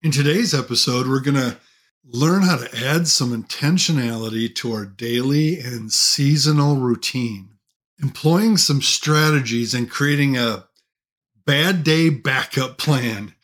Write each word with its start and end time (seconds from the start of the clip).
In 0.00 0.12
today's 0.12 0.54
episode, 0.54 1.08
we're 1.08 1.18
going 1.18 1.34
to 1.34 1.58
learn 2.04 2.42
how 2.42 2.58
to 2.58 2.86
add 2.86 3.08
some 3.08 3.32
intentionality 3.32 4.54
to 4.54 4.70
our 4.70 4.86
daily 4.86 5.58
and 5.58 5.92
seasonal 5.92 6.76
routine, 6.76 7.58
employing 8.00 8.58
some 8.58 8.80
strategies 8.80 9.74
and 9.74 9.90
creating 9.90 10.36
a 10.36 10.68
bad 11.44 11.82
day 11.82 12.10
backup 12.10 12.78
plan 12.78 13.34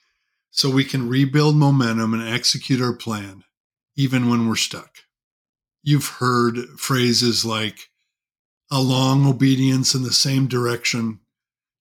so 0.53 0.71
we 0.71 0.85
can 0.85 1.09
rebuild 1.09 1.57
momentum 1.57 2.15
and 2.15 2.23
execute 2.23 2.81
our 2.81 2.93
plan 2.95 3.43
even 3.97 4.31
when 4.31 4.49
we're 4.49 4.55
stuck. 4.55 4.99
You've 5.83 6.07
heard 6.07 6.57
phrases 6.79 7.45
like 7.45 7.91
a 8.71 8.81
long 8.81 9.27
obedience 9.27 9.93
in 9.93 10.05
the 10.05 10.13
same 10.13 10.47
direction, 10.47 11.19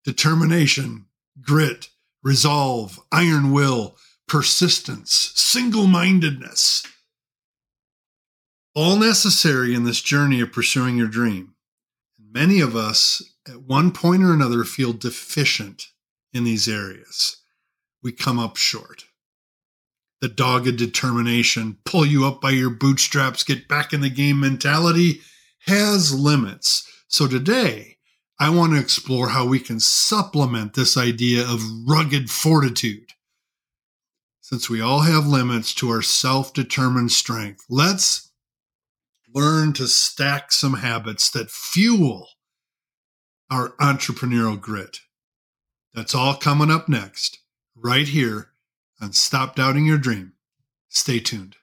determination, 0.03 1.05
grit, 1.43 1.89
resolve, 2.23 2.99
iron 3.11 3.51
will 3.51 3.97
persistence, 4.27 5.31
single 5.35 5.87
mindedness. 5.87 6.83
All 8.75 8.97
necessary 8.97 9.75
in 9.75 9.83
this 9.83 10.01
journey 10.01 10.41
of 10.41 10.51
pursuing 10.51 10.97
your 10.97 11.07
dream. 11.07 11.53
Many 12.19 12.59
of 12.59 12.75
us, 12.75 13.21
at 13.47 13.61
one 13.61 13.91
point 13.91 14.23
or 14.23 14.33
another, 14.33 14.63
feel 14.63 14.93
deficient 14.93 15.87
in 16.33 16.43
these 16.43 16.67
areas. 16.67 17.37
We 18.01 18.11
come 18.11 18.39
up 18.39 18.57
short. 18.57 19.05
The 20.21 20.29
dogged 20.29 20.77
determination, 20.77 21.77
pull 21.85 22.05
you 22.05 22.25
up 22.25 22.41
by 22.41 22.51
your 22.51 22.69
bootstraps, 22.69 23.43
get 23.43 23.67
back 23.67 23.93
in 23.93 24.01
the 24.01 24.09
game 24.09 24.39
mentality 24.39 25.21
has 25.65 26.13
limits. 26.13 26.87
So 27.07 27.27
today, 27.27 27.97
I 28.39 28.49
want 28.49 28.73
to 28.73 28.79
explore 28.79 29.29
how 29.29 29.45
we 29.45 29.59
can 29.59 29.79
supplement 29.79 30.73
this 30.73 30.97
idea 30.97 31.43
of 31.43 31.61
rugged 31.87 32.29
fortitude 32.29 33.11
since 34.43 34.69
we 34.69 34.81
all 34.81 34.99
have 34.99 35.25
limits 35.25 35.73
to 35.73 35.89
our 35.89 36.01
self 36.01 36.53
determined 36.53 37.13
strength, 37.13 37.63
let's 37.69 38.29
learn 39.33 39.71
to 39.71 39.87
stack 39.87 40.51
some 40.51 40.75
habits 40.75 41.31
that 41.31 41.49
fuel 41.49 42.27
our 43.49 43.69
entrepreneurial 43.79 44.59
grit. 44.59 44.99
That's 45.93 46.13
all 46.13 46.35
coming 46.35 46.69
up 46.69 46.89
next, 46.89 47.39
right 47.73 48.05
here 48.05 48.49
on 48.99 49.13
Stop 49.13 49.55
Doubting 49.55 49.85
Your 49.85 49.97
Dream. 49.97 50.33
Stay 50.89 51.19
tuned. 51.19 51.55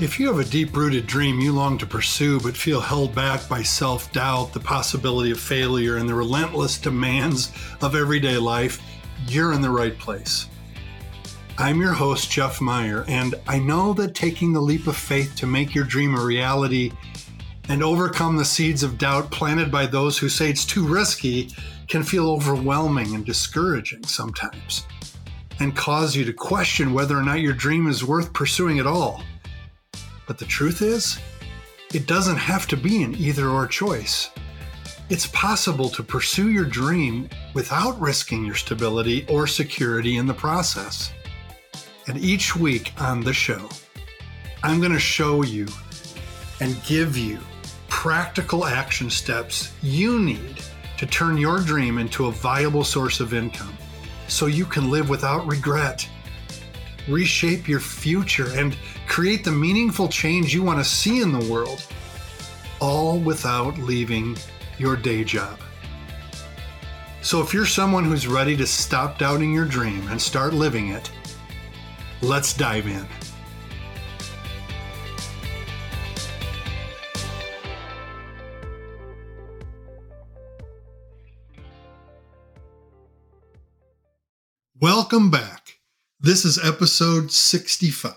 If 0.00 0.18
you 0.18 0.28
have 0.28 0.38
a 0.38 0.50
deep 0.50 0.74
rooted 0.74 1.06
dream 1.06 1.38
you 1.38 1.52
long 1.52 1.76
to 1.76 1.86
pursue 1.86 2.40
but 2.40 2.56
feel 2.56 2.80
held 2.80 3.14
back 3.14 3.46
by 3.46 3.62
self 3.62 4.10
doubt, 4.10 4.54
the 4.54 4.60
possibility 4.60 5.30
of 5.30 5.38
failure, 5.38 5.98
and 5.98 6.08
the 6.08 6.14
relentless 6.14 6.78
demands 6.78 7.52
of 7.82 7.94
everyday 7.94 8.38
life, 8.38 8.80
you're 9.26 9.52
in 9.52 9.60
the 9.60 9.70
right 9.70 9.98
place. 9.98 10.46
I'm 11.58 11.80
your 11.80 11.92
host, 11.92 12.30
Jeff 12.30 12.60
Meyer, 12.60 13.04
and 13.06 13.34
I 13.46 13.58
know 13.58 13.92
that 13.94 14.14
taking 14.14 14.52
the 14.52 14.60
leap 14.60 14.86
of 14.86 14.96
faith 14.96 15.36
to 15.36 15.46
make 15.46 15.74
your 15.74 15.84
dream 15.84 16.16
a 16.16 16.24
reality 16.24 16.92
and 17.68 17.82
overcome 17.82 18.36
the 18.36 18.44
seeds 18.44 18.82
of 18.82 18.98
doubt 18.98 19.30
planted 19.30 19.70
by 19.70 19.86
those 19.86 20.18
who 20.18 20.28
say 20.28 20.48
it's 20.48 20.64
too 20.64 20.86
risky 20.86 21.50
can 21.86 22.02
feel 22.02 22.30
overwhelming 22.30 23.14
and 23.14 23.26
discouraging 23.26 24.04
sometimes 24.04 24.86
and 25.60 25.76
cause 25.76 26.16
you 26.16 26.24
to 26.24 26.32
question 26.32 26.94
whether 26.94 27.16
or 27.16 27.22
not 27.22 27.40
your 27.40 27.52
dream 27.52 27.86
is 27.86 28.02
worth 28.02 28.32
pursuing 28.32 28.78
at 28.78 28.86
all. 28.86 29.22
But 30.26 30.38
the 30.38 30.46
truth 30.46 30.80
is, 30.80 31.18
it 31.92 32.06
doesn't 32.06 32.36
have 32.36 32.66
to 32.68 32.76
be 32.76 33.02
an 33.02 33.14
either 33.16 33.48
or 33.48 33.66
choice. 33.66 34.30
It's 35.10 35.26
possible 35.26 35.88
to 35.88 36.04
pursue 36.04 36.50
your 36.50 36.64
dream 36.64 37.28
without 37.52 38.00
risking 38.00 38.46
your 38.46 38.54
stability 38.54 39.26
or 39.28 39.48
security 39.48 40.18
in 40.18 40.26
the 40.26 40.34
process. 40.34 41.12
And 42.06 42.16
each 42.16 42.54
week 42.54 42.92
on 42.96 43.20
the 43.20 43.32
show, 43.32 43.68
I'm 44.62 44.78
going 44.78 44.92
to 44.92 45.00
show 45.00 45.42
you 45.42 45.66
and 46.60 46.80
give 46.84 47.18
you 47.18 47.40
practical 47.88 48.64
action 48.64 49.10
steps 49.10 49.72
you 49.82 50.20
need 50.20 50.62
to 50.98 51.06
turn 51.06 51.36
your 51.36 51.58
dream 51.58 51.98
into 51.98 52.26
a 52.26 52.30
viable 52.32 52.84
source 52.84 53.18
of 53.18 53.34
income 53.34 53.76
so 54.28 54.46
you 54.46 54.64
can 54.64 54.92
live 54.92 55.08
without 55.08 55.44
regret, 55.44 56.08
reshape 57.08 57.66
your 57.66 57.80
future, 57.80 58.52
and 58.52 58.76
create 59.08 59.42
the 59.42 59.50
meaningful 59.50 60.06
change 60.06 60.54
you 60.54 60.62
want 60.62 60.78
to 60.78 60.84
see 60.84 61.20
in 61.20 61.32
the 61.32 61.52
world, 61.52 61.84
all 62.78 63.18
without 63.18 63.76
leaving 63.76 64.36
your 64.80 64.96
day 64.96 65.22
job. 65.22 65.58
So, 67.22 67.42
if 67.42 67.52
you're 67.52 67.66
someone 67.66 68.04
who's 68.04 68.26
ready 68.26 68.56
to 68.56 68.66
stop 68.66 69.18
doubting 69.18 69.52
your 69.52 69.66
dream 69.66 70.08
and 70.08 70.20
start 70.20 70.54
living 70.54 70.88
it, 70.88 71.10
let's 72.22 72.54
dive 72.54 72.86
in. 72.86 73.06
Welcome 84.80 85.30
back. 85.30 85.80
This 86.18 86.46
is 86.46 86.58
episode 86.58 87.32
65. 87.32 88.14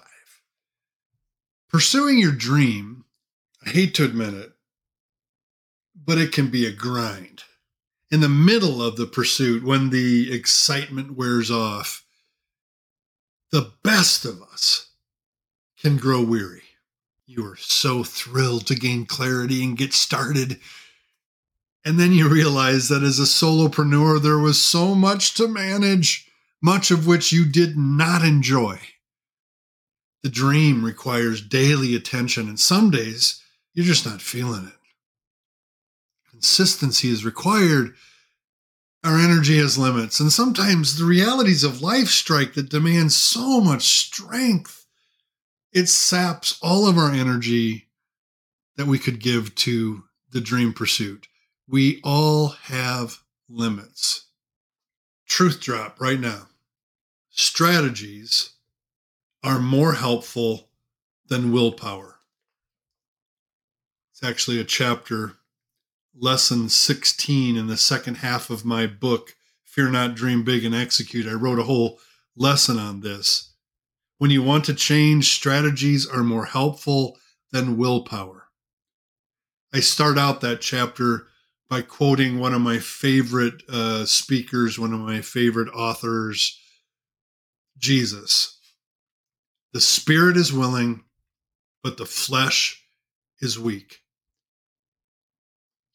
Pursuing 1.67 2.19
your 2.19 2.31
dream, 2.31 3.03
I 3.65 3.69
hate 3.71 3.93
to 3.95 4.05
admit 4.05 4.33
it, 4.33 4.52
but 6.05 6.17
it 6.17 6.31
can 6.31 6.49
be 6.49 6.65
a 6.65 6.71
grind. 6.71 7.43
In 8.11 8.21
the 8.21 8.29
middle 8.29 8.81
of 8.83 8.95
the 8.95 9.05
pursuit, 9.05 9.63
when 9.63 9.89
the 9.89 10.31
excitement 10.33 11.15
wears 11.15 11.49
off, 11.49 12.05
the 13.51 13.71
best 13.83 14.25
of 14.25 14.41
us 14.41 14.91
can 15.79 15.97
grow 15.97 16.23
weary. 16.23 16.63
You 17.25 17.45
are 17.45 17.55
so 17.55 18.03
thrilled 18.03 18.67
to 18.67 18.75
gain 18.75 19.05
clarity 19.05 19.63
and 19.63 19.77
get 19.77 19.93
started. 19.93 20.59
And 21.85 21.99
then 21.99 22.11
you 22.11 22.27
realize 22.29 22.89
that 22.89 23.03
as 23.03 23.19
a 23.19 23.23
solopreneur, 23.23 24.21
there 24.21 24.39
was 24.39 24.61
so 24.61 24.93
much 24.93 25.33
to 25.35 25.47
manage, 25.47 26.29
much 26.61 26.91
of 26.91 27.07
which 27.07 27.31
you 27.31 27.45
did 27.45 27.77
not 27.77 28.23
enjoy. 28.23 28.79
The 30.21 30.29
dream 30.29 30.85
requires 30.85 31.41
daily 31.41 31.95
attention, 31.95 32.47
and 32.47 32.59
some 32.59 32.91
days 32.91 33.41
you're 33.73 33.85
just 33.85 34.05
not 34.05 34.21
feeling 34.21 34.67
it 34.67 34.82
consistency 36.33 37.09
is 37.09 37.23
required, 37.23 37.93
our 39.03 39.19
energy 39.19 39.59
has 39.59 39.77
limits. 39.77 40.19
And 40.19 40.33
sometimes 40.33 40.97
the 40.97 41.05
realities 41.05 41.63
of 41.63 41.81
life 41.81 42.07
strike 42.07 42.55
that 42.55 42.69
demand 42.69 43.11
so 43.11 43.61
much 43.61 43.83
strength. 43.83 44.87
It 45.71 45.87
saps 45.87 46.57
all 46.61 46.87
of 46.87 46.97
our 46.97 47.11
energy 47.11 47.87
that 48.77 48.87
we 48.87 48.97
could 48.97 49.19
give 49.19 49.53
to 49.55 50.05
the 50.31 50.41
dream 50.41 50.73
pursuit. 50.73 51.27
We 51.67 52.01
all 52.03 52.47
have 52.47 53.19
limits. 53.47 54.25
Truth 55.27 55.61
drop 55.61 56.01
right 56.01 56.19
now. 56.19 56.47
Strategies 57.29 58.53
are 59.43 59.59
more 59.59 59.93
helpful 59.93 60.69
than 61.27 61.51
willpower. 61.51 62.15
It's 64.11 64.23
actually 64.23 64.59
a 64.59 64.63
chapter 64.63 65.37
lesson 66.15 66.69
16 66.69 67.55
in 67.55 67.67
the 67.67 67.77
second 67.77 68.15
half 68.15 68.49
of 68.49 68.65
my 68.65 68.85
book, 68.85 69.35
Fear 69.63 69.89
Not, 69.89 70.15
Dream 70.15 70.43
Big, 70.43 70.63
and 70.63 70.75
Execute. 70.75 71.27
I 71.27 71.33
wrote 71.33 71.59
a 71.59 71.63
whole 71.63 71.99
lesson 72.35 72.77
on 72.77 73.01
this. 73.01 73.53
When 74.19 74.31
you 74.31 74.43
want 74.43 74.65
to 74.65 74.73
change, 74.73 75.33
strategies 75.33 76.07
are 76.07 76.23
more 76.23 76.45
helpful 76.45 77.17
than 77.51 77.77
willpower. 77.77 78.47
I 79.73 79.79
start 79.79 80.17
out 80.17 80.41
that 80.41 80.61
chapter 80.61 81.27
by 81.67 81.81
quoting 81.81 82.39
one 82.39 82.53
of 82.53 82.61
my 82.61 82.77
favorite 82.77 83.63
uh, 83.67 84.05
speakers, 84.05 84.77
one 84.77 84.93
of 84.93 84.99
my 84.99 85.21
favorite 85.21 85.69
authors, 85.69 86.59
Jesus. 87.77 88.59
The 89.73 89.81
spirit 89.81 90.37
is 90.37 90.53
willing, 90.53 91.03
but 91.83 91.97
the 91.97 92.05
flesh 92.05 92.83
is 93.41 93.57
weak. 93.57 94.02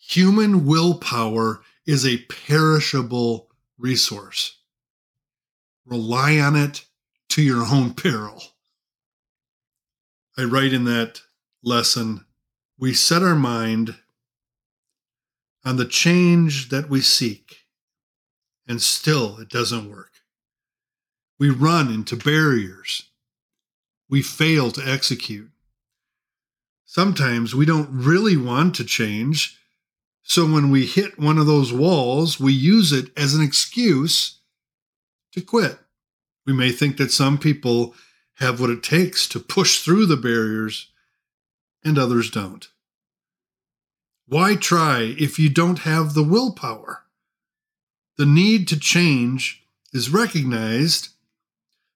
Human 0.08 0.64
willpower 0.64 1.60
is 1.84 2.06
a 2.06 2.24
perishable 2.24 3.50
resource. 3.76 4.56
Rely 5.84 6.38
on 6.38 6.56
it 6.56 6.86
to 7.28 7.42
your 7.42 7.66
own 7.66 7.92
peril. 7.92 8.42
I 10.38 10.44
write 10.44 10.72
in 10.72 10.84
that 10.84 11.20
lesson 11.62 12.24
we 12.78 12.94
set 12.94 13.22
our 13.22 13.34
mind 13.34 13.96
on 15.62 15.76
the 15.76 15.84
change 15.84 16.70
that 16.70 16.88
we 16.88 17.02
seek, 17.02 17.66
and 18.66 18.80
still 18.80 19.36
it 19.38 19.50
doesn't 19.50 19.90
work. 19.90 20.12
We 21.38 21.50
run 21.50 21.92
into 21.92 22.16
barriers. 22.16 23.10
We 24.08 24.22
fail 24.22 24.70
to 24.70 24.88
execute. 24.88 25.50
Sometimes 26.86 27.54
we 27.54 27.66
don't 27.66 27.90
really 27.92 28.38
want 28.38 28.74
to 28.76 28.84
change 28.84 29.57
so 30.28 30.44
when 30.44 30.70
we 30.70 30.84
hit 30.84 31.18
one 31.18 31.38
of 31.38 31.46
those 31.46 31.72
walls, 31.72 32.38
we 32.38 32.52
use 32.52 32.92
it 32.92 33.10
as 33.16 33.34
an 33.34 33.42
excuse 33.42 34.40
to 35.32 35.40
quit. 35.40 35.78
We 36.46 36.52
may 36.52 36.70
think 36.70 36.98
that 36.98 37.10
some 37.10 37.38
people 37.38 37.94
have 38.34 38.60
what 38.60 38.68
it 38.68 38.82
takes 38.82 39.26
to 39.28 39.40
push 39.40 39.80
through 39.80 40.04
the 40.04 40.18
barriers 40.18 40.90
and 41.82 41.98
others 41.98 42.30
don't. 42.30 42.68
Why 44.26 44.54
try 44.54 45.16
if 45.18 45.38
you 45.38 45.48
don't 45.48 45.80
have 45.80 46.12
the 46.12 46.22
willpower? 46.22 47.04
The 48.18 48.26
need 48.26 48.68
to 48.68 48.78
change 48.78 49.66
is 49.94 50.10
recognized, 50.10 51.08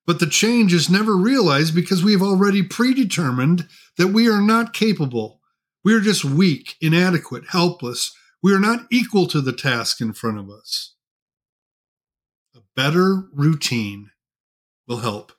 but 0.06 0.20
the 0.20 0.26
change 0.26 0.72
is 0.72 0.88
never 0.88 1.14
realized 1.14 1.74
because 1.74 2.02
we 2.02 2.12
have 2.12 2.22
already 2.22 2.62
predetermined 2.62 3.68
that 3.98 4.08
we 4.08 4.26
are 4.26 4.40
not 4.40 4.72
capable. 4.72 5.42
We 5.84 5.92
are 5.92 6.00
just 6.00 6.24
weak, 6.24 6.76
inadequate, 6.80 7.48
helpless. 7.50 8.16
We 8.42 8.52
are 8.52 8.60
not 8.60 8.86
equal 8.90 9.26
to 9.28 9.40
the 9.40 9.52
task 9.52 10.00
in 10.00 10.12
front 10.12 10.38
of 10.38 10.50
us. 10.50 10.94
A 12.56 12.60
better 12.74 13.28
routine 13.32 14.10
will 14.88 14.98
help. 14.98 15.32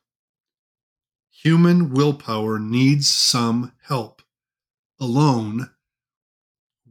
Human 1.29 1.93
willpower 1.93 2.57
needs 2.59 3.11
some 3.11 3.73
help. 3.87 4.21
Alone, 5.01 5.71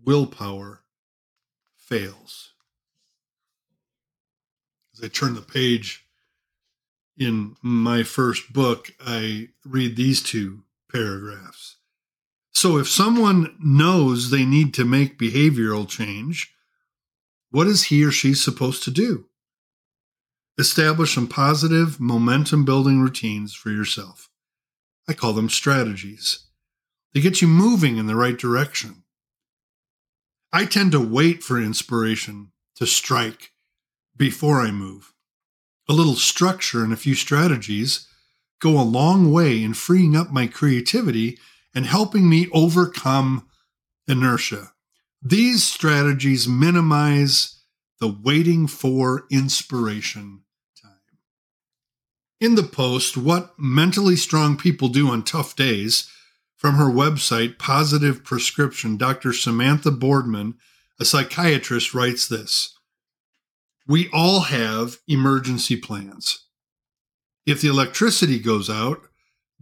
willpower 0.04 0.82
fails. 1.78 2.52
As 4.94 5.02
I 5.02 5.08
turn 5.08 5.34
the 5.34 5.40
page 5.40 6.06
in 7.16 7.56
my 7.62 8.02
first 8.02 8.52
book, 8.52 8.92
I 9.00 9.48
read 9.64 9.96
these 9.96 10.22
two 10.22 10.64
paragraphs. 10.90 11.76
So, 12.54 12.78
if 12.78 12.88
someone 12.88 13.56
knows 13.58 14.30
they 14.30 14.44
need 14.44 14.74
to 14.74 14.84
make 14.84 15.18
behavioral 15.18 15.88
change, 15.88 16.54
what 17.50 17.66
is 17.66 17.84
he 17.84 18.04
or 18.04 18.10
she 18.10 18.34
supposed 18.34 18.82
to 18.84 18.90
do? 18.90 19.26
Establish 20.58 21.14
some 21.14 21.26
positive 21.26 21.98
momentum 21.98 22.64
building 22.64 23.00
routines 23.00 23.54
for 23.54 23.70
yourself. 23.70 24.28
I 25.08 25.14
call 25.14 25.32
them 25.32 25.48
strategies. 25.48 26.46
They 27.12 27.20
get 27.20 27.42
you 27.42 27.48
moving 27.48 27.96
in 27.96 28.06
the 28.06 28.16
right 28.16 28.38
direction. 28.38 29.02
I 30.52 30.66
tend 30.66 30.92
to 30.92 31.00
wait 31.00 31.42
for 31.42 31.60
inspiration 31.60 32.52
to 32.76 32.86
strike 32.86 33.52
before 34.16 34.60
I 34.60 34.70
move. 34.70 35.12
A 35.88 35.92
little 35.94 36.14
structure 36.14 36.84
and 36.84 36.92
a 36.92 36.96
few 36.96 37.14
strategies 37.14 38.06
go 38.60 38.80
a 38.80 38.84
long 38.84 39.32
way 39.32 39.62
in 39.62 39.74
freeing 39.74 40.14
up 40.14 40.30
my 40.30 40.46
creativity 40.46 41.38
and 41.74 41.86
helping 41.86 42.28
me 42.28 42.48
overcome 42.52 43.46
inertia. 44.06 44.72
These 45.22 45.64
strategies 45.64 46.48
minimize 46.48 47.60
the 48.00 48.08
waiting 48.08 48.66
for 48.66 49.24
inspiration 49.30 50.42
time. 50.80 51.18
In 52.40 52.56
the 52.56 52.62
post, 52.64 53.16
What 53.16 53.52
Mentally 53.58 54.16
Strong 54.16 54.56
People 54.56 54.88
Do 54.88 55.08
on 55.08 55.22
Tough 55.22 55.54
Days, 55.54 56.10
from 56.62 56.76
her 56.76 56.84
website, 56.84 57.58
Positive 57.58 58.22
Prescription, 58.22 58.96
Dr. 58.96 59.32
Samantha 59.32 59.90
Boardman, 59.90 60.54
a 61.00 61.04
psychiatrist, 61.04 61.92
writes 61.92 62.28
this 62.28 62.76
We 63.84 64.08
all 64.12 64.42
have 64.42 64.98
emergency 65.08 65.76
plans. 65.76 66.46
If 67.44 67.60
the 67.60 67.66
electricity 67.66 68.38
goes 68.38 68.70
out, 68.70 69.08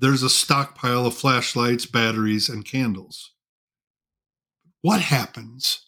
there's 0.00 0.22
a 0.22 0.30
stockpile 0.30 1.06
of 1.06 1.14
flashlights, 1.14 1.84
batteries, 1.84 2.48
and 2.48 2.64
candles. 2.64 3.32
What 4.80 5.02
happens 5.02 5.86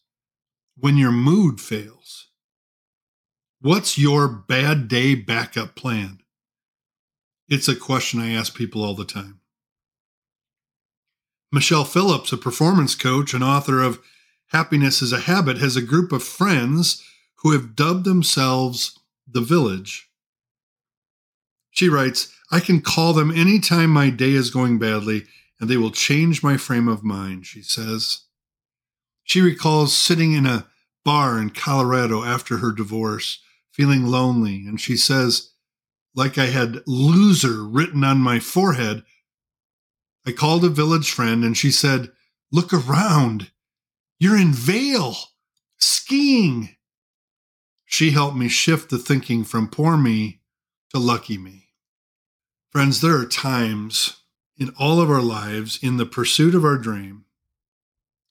when 0.77 0.99
your 0.99 1.13
mood 1.13 1.61
fails? 1.61 2.29
What's 3.61 3.97
your 3.97 4.29
bad 4.29 4.89
day 4.89 5.15
backup 5.15 5.75
plan? 5.77 6.19
It's 7.49 7.69
a 7.69 7.77
question 7.77 8.21
I 8.21 8.33
ask 8.33 8.55
people 8.55 8.85
all 8.85 8.95
the 8.95 9.05
time. 9.05 9.41
Michelle 11.51 11.85
Phillips, 11.85 12.33
a 12.33 12.37
performance 12.37 12.95
coach 12.95 13.33
and 13.35 13.45
author 13.45 13.81
of 13.81 14.01
Happiness 14.49 15.01
is 15.01 15.13
a 15.13 15.21
Habit, 15.21 15.59
has 15.59 15.77
a 15.77 15.83
group 15.83 16.13
of 16.13 16.23
friends 16.23 17.03
who 17.37 17.53
have 17.53 17.75
dubbed 17.75 18.05
themselves 18.05 18.99
the 19.27 19.41
Village. 19.41 20.11
She 21.71 21.89
writes, 21.89 22.35
I 22.53 22.61
can 22.61 22.83
call 22.83 23.15
them 23.15 23.33
anytime 23.33 23.91
my 23.91 24.11
day 24.11 24.33
is 24.33 24.51
going 24.51 24.79
badly, 24.79 25.25
and 25.59 25.69
they 25.69 25.77
will 25.77 25.91
change 25.91 26.43
my 26.43 26.57
frame 26.57 26.87
of 26.87 27.03
mind, 27.03 27.47
she 27.47 27.63
says. 27.63 28.27
She 29.25 29.41
recalls 29.41 29.97
sitting 29.97 30.35
in 30.35 30.47
a 30.47 30.67
bar 31.05 31.41
in 31.41 31.51
Colorado 31.51 32.23
after 32.23 32.59
her 32.59 32.71
divorce, 32.71 33.41
feeling 33.73 34.05
lonely, 34.05 34.67
and 34.67 34.81
she 34.81 34.97
says, 34.97 35.53
like 36.15 36.37
I 36.37 36.47
had 36.47 36.83
loser 36.87 37.65
written 37.65 38.05
on 38.05 38.19
my 38.19 38.39
forehead, 38.39 39.03
I 40.27 40.33
called 40.33 40.65
a 40.65 40.69
village 40.69 41.11
friend 41.11 41.45
and 41.45 41.57
she 41.57 41.71
said, 41.71 42.13
Look 42.53 42.73
around. 42.73 43.51
You're 44.19 44.37
in 44.37 44.53
Vail, 44.53 45.17
skiing. 45.79 46.77
She 47.87 48.11
helped 48.11 48.37
me 48.37 48.49
shift 48.49 48.91
the 48.91 48.99
thinking 48.99 49.43
from 49.43 49.69
poor 49.69 49.97
me 49.97 50.41
to 50.91 51.01
lucky 51.01 51.39
me. 51.39 51.62
Friends, 52.73 53.03
there 53.03 53.19
are 53.19 53.27
times 53.27 54.17
in 54.57 54.73
all 54.79 54.99
of 54.99 55.11
our 55.11 55.21
lives 55.21 55.79
in 55.83 55.99
the 55.99 56.07
pursuit 56.07 56.55
of 56.55 56.65
our 56.65 56.79
dream 56.79 57.27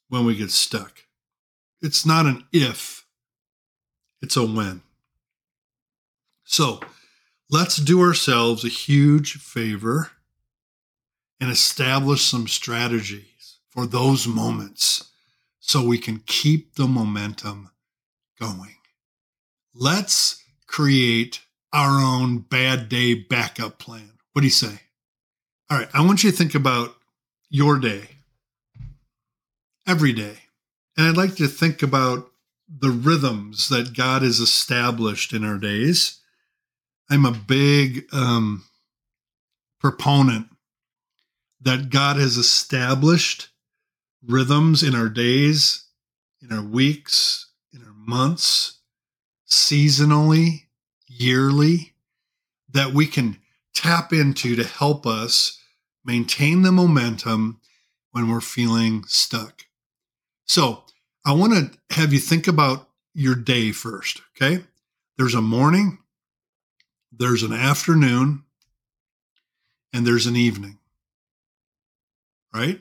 when 0.10 0.26
we 0.26 0.36
get 0.36 0.50
stuck. 0.50 1.04
It's 1.80 2.08
not 2.08 2.26
an 2.26 2.46
if, 2.52 3.06
it's 4.20 4.36
a 4.36 4.44
when. 4.44 4.82
So 6.44 6.80
let's 7.52 7.76
do 7.76 8.02
ourselves 8.02 8.66
a 8.66 8.70
huge 8.70 9.34
favor 9.34 10.10
and 11.40 11.52
establish 11.52 12.24
some 12.24 12.48
strategies 12.48 13.60
for 13.70 13.86
those 13.86 14.28
moments 14.28 15.12
so 15.60 15.86
we 15.86 16.00
can 16.00 16.24
keep 16.26 16.74
the 16.74 16.88
momentum 16.88 17.70
going. 18.40 18.78
Let's 19.76 20.44
create 20.66 21.42
our 21.72 22.02
own 22.02 22.40
bad 22.40 22.90
day 22.90 23.14
backup 23.14 23.78
plan. 23.78 24.11
What 24.34 24.42
do 24.42 24.48
you 24.48 24.52
say? 24.52 24.82
All 25.70 25.78
right, 25.78 25.90
I 25.94 26.06
want 26.06 26.24
you 26.24 26.32
to 26.32 26.38
think 26.38 26.56
about 26.56 26.96
your 27.50 27.80
day 27.80 28.10
every 29.88 30.14
day. 30.14 30.38
And 30.98 31.08
I'd 31.08 31.18
like 31.18 31.36
to 31.36 31.48
think 31.48 31.82
about 31.82 32.30
the 32.68 32.90
rhythms 32.90 33.70
that 33.70 33.96
God 33.96 34.22
has 34.22 34.40
established 34.40 35.34
in 35.34 35.44
our 35.44 35.58
days. 35.58 36.20
I'm 37.10 37.26
a 37.26 37.32
big 37.32 38.06
um, 38.14 38.64
proponent 39.80 40.48
that 41.62 41.90
God 41.90 42.16
has 42.18 42.38
established 42.38 43.50
rhythms 44.26 44.84
in 44.84 44.96
our 44.96 45.10
days, 45.10 45.86
in 46.42 46.56
our 46.56 46.64
weeks, 46.64 47.48
in 47.74 47.82
our 47.84 47.94
months, 47.94 48.80
seasonally, 49.48 50.64
yearly, 51.08 51.94
that 52.72 52.94
we 52.94 53.06
can 53.06 53.38
tap 53.74 54.14
into 54.14 54.56
to 54.56 54.64
help 54.64 55.06
us 55.06 55.60
maintain 56.04 56.62
the 56.62 56.72
momentum 56.72 57.60
when 58.12 58.30
we're 58.30 58.42
feeling 58.42 59.04
stuck. 59.08 59.64
So, 60.46 60.84
I 61.26 61.34
want 61.34 61.54
to 61.54 61.96
have 61.96 62.14
you 62.14 62.20
think 62.20 62.48
about 62.48 62.90
your 63.14 63.36
day 63.36 63.72
first, 63.72 64.22
okay? 64.36 64.64
There's 65.18 65.36
a 65.36 65.42
morning, 65.42 66.00
there's 67.12 67.44
an 67.44 67.54
afternoon, 67.54 68.44
and 69.94 70.06
there's 70.06 70.26
an 70.26 70.36
evening 70.36 70.80
right? 72.54 72.80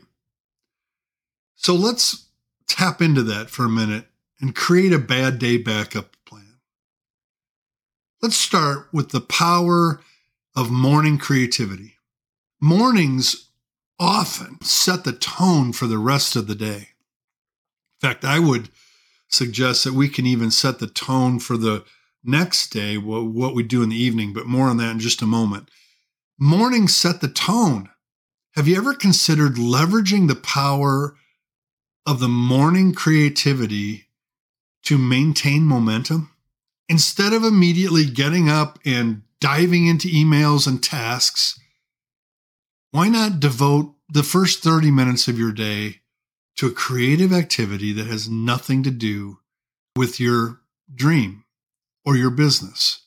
So 1.57 1.75
let's 1.75 2.27
tap 2.67 3.03
into 3.03 3.23
that 3.25 3.51
for 3.51 3.65
a 3.65 3.71
minute 3.71 4.07
and 4.41 4.55
create 4.55 4.93
a 4.93 4.99
bad 4.99 5.39
day 5.39 5.57
backup 5.57 6.17
plan. 6.27 6.59
Let's 8.23 8.37
start 8.37 8.89
with 8.93 9.11
the 9.11 9.21
power 9.21 10.01
of 10.57 10.71
morning 10.71 11.19
creativity. 11.19 11.95
Mornings 12.61 13.51
often 13.99 14.61
set 14.63 15.05
the 15.05 15.13
tone 15.13 15.73
for 15.73 15.87
the 15.87 15.99
rest 15.99 16.37
of 16.37 16.47
the 16.47 16.55
day. 16.55 16.89
In 18.03 18.09
fact, 18.09 18.25
I 18.25 18.39
would 18.39 18.71
suggest 19.29 19.85
that 19.85 19.93
we 19.93 20.09
can 20.09 20.27
even 20.27 20.51
set 20.51 20.79
the 20.79 20.87
tone 20.87 21.39
for 21.39 21.57
the 21.57 21.85
next 22.25 22.71
day, 22.71 22.99
what, 22.99 23.55
we 23.55 23.63
do 23.63 23.83
in 23.83 23.91
the 23.91 23.97
evening, 23.97 24.33
but 24.33 24.47
more 24.47 24.69
on 24.69 24.77
that 24.79 24.91
in 24.91 24.99
just 24.99 25.23
a 25.23 25.27
moment. 25.27 25.71
Mornings 26.39 26.97
set 26.97 27.21
the 27.21 27.29
tone. 27.29 27.91
Have 28.55 28.67
you 28.67 28.77
ever 28.77 28.95
considered 28.95 29.55
leveraging 29.55 30.27
the 30.27 30.35
power 30.35 31.17
of 32.07 32.19
the 32.19 32.29
morning 32.29 32.93
creativity 32.93 34.07
to 34.85 34.99
maintain 34.99 35.65
momentum? 35.65 36.31
Instead 36.89 37.33
of 37.33 37.45
immediately 37.45 38.05
getting 38.05 38.49
up 38.49 38.79
and 38.85 39.23
diving 39.41 39.87
into 39.87 40.09
emails 40.09 40.67
and 40.67 40.83
tasks, 40.83 41.59
why 42.91 43.09
not 43.09 43.41
devote 43.41 43.95
the 44.09 44.23
first 44.23 44.63
30 44.63 44.91
minutes 44.91 45.29
of 45.29 45.39
your 45.39 45.53
day 45.53 46.01
to 46.57 46.67
a 46.67 46.73
creative 46.73 47.33
activity 47.33 47.93
that 47.93 48.07
has 48.07 48.29
nothing 48.29 48.83
to 48.83 48.91
do 48.91 49.39
with 49.97 50.21
your 50.21 50.61
dream 50.95 51.45
or 52.05 52.17
your 52.17 52.31
business? 52.31 53.07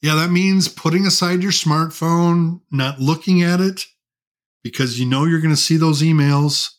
Yeah, 0.00 0.14
that 0.14 0.30
means 0.30 0.68
putting 0.68 1.06
aside 1.06 1.42
your 1.42 1.52
smartphone, 1.52 2.60
not 2.70 3.00
looking 3.00 3.42
at 3.42 3.60
it 3.60 3.86
because 4.62 5.00
you 5.00 5.06
know 5.06 5.24
you're 5.24 5.40
going 5.40 5.54
to 5.54 5.60
see 5.60 5.76
those 5.76 6.02
emails, 6.02 6.74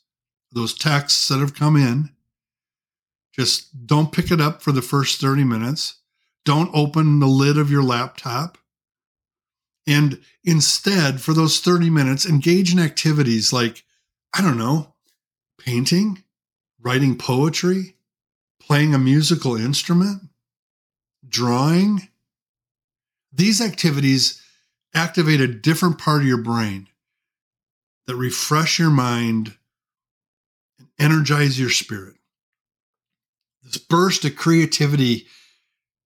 those 0.51 0.73
texts 0.73 1.27
that 1.27 1.39
have 1.39 1.53
come 1.53 1.75
in. 1.75 2.09
Just 3.33 3.85
don't 3.85 4.11
pick 4.11 4.31
it 4.31 4.39
up 4.39 4.61
for 4.61 4.71
the 4.71 4.81
first 4.81 5.19
30 5.19 5.43
minutes. 5.43 5.99
Don't 6.45 6.73
open 6.73 7.19
the 7.19 7.27
lid 7.27 7.57
of 7.57 7.71
your 7.71 7.83
laptop. 7.83 8.57
And 9.85 10.21
instead, 10.43 11.21
for 11.21 11.33
those 11.33 11.59
30 11.59 11.89
minutes, 11.89 12.25
engage 12.25 12.71
in 12.71 12.79
activities 12.79 13.51
like, 13.51 13.83
I 14.33 14.41
don't 14.41 14.57
know, 14.57 14.93
painting, 15.59 16.23
writing 16.81 17.17
poetry, 17.17 17.95
playing 18.61 18.93
a 18.93 18.99
musical 18.99 19.55
instrument, 19.55 20.21
drawing. 21.27 22.07
These 23.33 23.61
activities 23.61 24.41
activate 24.93 25.41
a 25.41 25.47
different 25.47 25.97
part 25.97 26.21
of 26.21 26.27
your 26.27 26.41
brain 26.41 26.87
that 28.07 28.15
refresh 28.15 28.79
your 28.79 28.89
mind 28.89 29.55
and 30.77 30.87
energize 30.99 31.59
your 31.59 31.69
spirit. 31.69 32.15
This 33.63 33.77
burst 33.77 34.25
of 34.25 34.35
creativity 34.35 35.27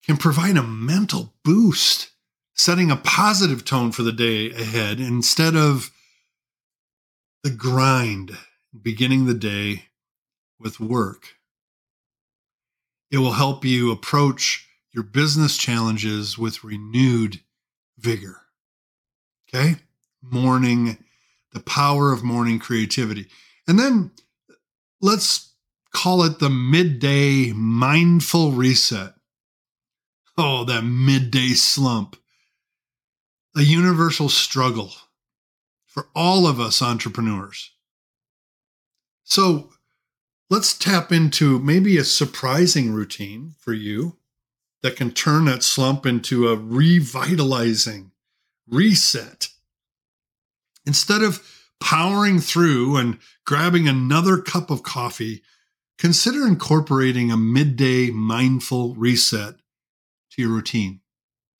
can 0.06 0.18
provide 0.18 0.58
a 0.58 0.64
mental 0.64 1.34
boost, 1.44 2.12
setting 2.56 2.92
a 2.92 2.96
positive 2.96 3.64
tone 3.64 3.92
for 3.92 4.04
the 4.04 4.12
day 4.12 4.52
ahead 4.52 5.00
instead 5.00 5.56
of 5.56 5.92
the 7.44 7.50
grind, 7.50 8.38
beginning 8.80 9.26
the 9.26 9.34
day 9.34 9.86
with 10.60 10.80
work. 10.80 11.36
It 13.10 13.18
will 13.18 13.34
help 13.34 13.66
you 13.66 13.92
approach 13.92 14.68
your 14.92 15.04
business 15.04 15.58
challenges 15.58 16.38
with 16.38 16.64
renewed 16.64 17.42
vigor. 17.98 18.42
Okay? 19.50 19.76
Morning, 20.22 20.98
the 21.52 21.60
power 21.60 22.12
of 22.12 22.24
morning 22.24 22.60
creativity. 22.60 23.28
And 23.68 23.78
then 23.78 24.12
let's 25.02 25.54
call 25.94 26.24
it 26.24 26.40
the 26.40 26.50
midday 26.50 27.52
mindful 27.54 28.52
reset. 28.52 29.14
Oh, 30.38 30.64
that 30.66 30.84
midday 30.84 31.50
slump. 31.50 32.16
A 33.56 33.62
universal 33.62 34.30
struggle 34.30 34.94
for 35.86 36.08
all 36.16 36.48
of 36.48 36.60
us 36.60 36.82
entrepreneurs. 36.82 37.72
So 39.24 39.72
let's 40.50 40.78
tap 40.78 41.12
into 41.12 41.60
maybe 41.60 41.98
a 41.98 42.04
surprising 42.04 42.94
routine 42.94 43.56
for 43.60 43.74
you 43.74 44.18
that 44.82 44.96
can 44.96 45.12
turn 45.12 45.46
that 45.46 45.64
slump 45.64 46.06
into 46.06 46.48
a 46.48 46.56
revitalizing 46.56 48.12
reset. 48.68 49.50
Instead 50.86 51.22
of 51.22 51.46
powering 51.80 52.40
through 52.40 52.96
and 52.96 53.20
grabbing 53.46 53.88
another 53.88 54.38
cup 54.38 54.70
of 54.72 54.82
coffee, 54.82 55.44
consider 55.98 56.48
incorporating 56.48 57.32
a 57.32 57.38
midday 57.38 58.10
mindful 58.10 58.96
reset 58.96 59.56
your 60.42 60.50
routine. 60.50 61.02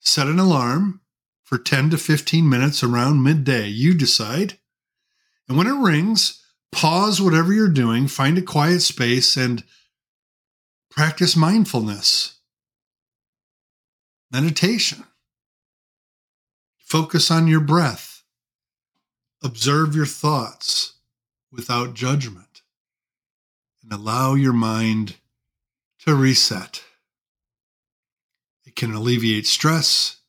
Set 0.00 0.26
an 0.26 0.38
alarm 0.38 1.00
for 1.42 1.58
10 1.58 1.90
to 1.90 1.98
15 1.98 2.48
minutes 2.48 2.82
around 2.82 3.22
midday. 3.22 3.68
You 3.68 3.94
decide. 3.94 4.58
And 5.48 5.56
when 5.56 5.66
it 5.66 5.72
rings, 5.72 6.44
pause 6.70 7.20
whatever 7.20 7.52
you're 7.52 7.68
doing, 7.68 8.08
find 8.08 8.38
a 8.38 8.42
quiet 8.42 8.80
space, 8.80 9.36
and 9.36 9.64
practice 10.90 11.36
mindfulness 11.36 12.38
meditation. 14.30 15.04
Focus 16.78 17.30
on 17.30 17.46
your 17.46 17.60
breath. 17.60 18.22
Observe 19.42 19.94
your 19.94 20.06
thoughts 20.06 20.94
without 21.50 21.94
judgment 21.94 22.62
and 23.82 23.92
allow 23.92 24.34
your 24.34 24.52
mind 24.52 25.16
to 26.06 26.14
reset. 26.14 26.82
It 28.72 28.76
can 28.76 28.94
alleviate 28.94 29.46
stress, 29.46 30.22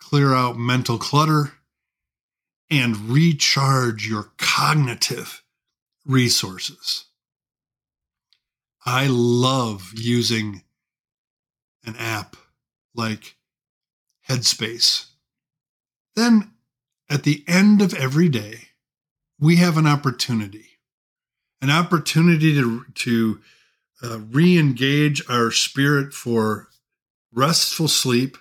clear 0.00 0.32
out 0.32 0.56
mental 0.56 0.96
clutter, 0.96 1.52
and 2.70 3.10
recharge 3.10 4.08
your 4.08 4.30
cognitive 4.38 5.42
resources. 6.06 7.04
I 8.86 9.06
love 9.06 9.92
using 9.94 10.62
an 11.84 11.94
app 11.96 12.36
like 12.94 13.36
Headspace. 14.26 15.08
Then 16.16 16.52
at 17.10 17.24
the 17.24 17.44
end 17.46 17.82
of 17.82 17.92
every 17.92 18.30
day, 18.30 18.68
we 19.38 19.56
have 19.56 19.76
an 19.76 19.86
opportunity, 19.86 20.78
an 21.60 21.70
opportunity 21.70 22.54
to, 22.54 22.86
to 22.94 23.40
uh, 24.02 24.20
re 24.20 24.56
engage 24.56 25.22
our 25.28 25.50
spirit 25.50 26.14
for 26.14 26.68
restful 27.32 27.88
sleep, 27.88 28.36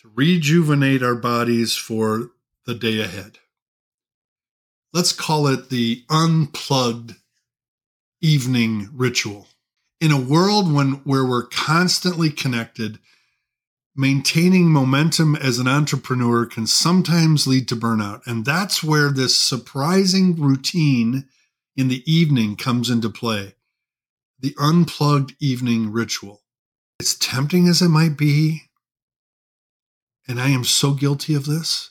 to 0.00 0.10
rejuvenate 0.14 1.02
our 1.02 1.14
bodies 1.14 1.76
for 1.76 2.30
the 2.66 2.74
day 2.74 3.00
ahead. 3.00 3.38
Let's 4.92 5.12
call 5.12 5.46
it 5.48 5.70
the 5.70 6.04
unplugged 6.08 7.16
evening 8.20 8.88
ritual 8.94 9.48
in 10.00 10.12
a 10.12 10.20
world 10.20 10.72
when 10.72 10.92
where 11.04 11.24
we're 11.24 11.46
constantly 11.46 12.30
connected, 12.30 12.98
maintaining 13.96 14.68
momentum 14.68 15.34
as 15.36 15.58
an 15.58 15.66
entrepreneur 15.66 16.46
can 16.46 16.66
sometimes 16.66 17.46
lead 17.46 17.66
to 17.68 17.76
burnout. 17.76 18.26
And 18.26 18.44
that's 18.44 18.82
where 18.82 19.10
this 19.10 19.36
surprising 19.36 20.36
routine 20.36 21.24
in 21.76 21.88
the 21.88 22.02
evening 22.10 22.56
comes 22.56 22.90
into 22.90 23.10
play. 23.10 23.54
The 24.38 24.54
unplugged 24.58 25.34
evening 25.40 25.92
ritual. 25.92 26.42
As 27.00 27.14
tempting 27.14 27.68
as 27.68 27.80
it 27.80 27.88
might 27.88 28.16
be, 28.16 28.62
and 30.26 30.40
I 30.40 30.48
am 30.48 30.64
so 30.64 30.94
guilty 30.94 31.34
of 31.34 31.46
this, 31.46 31.90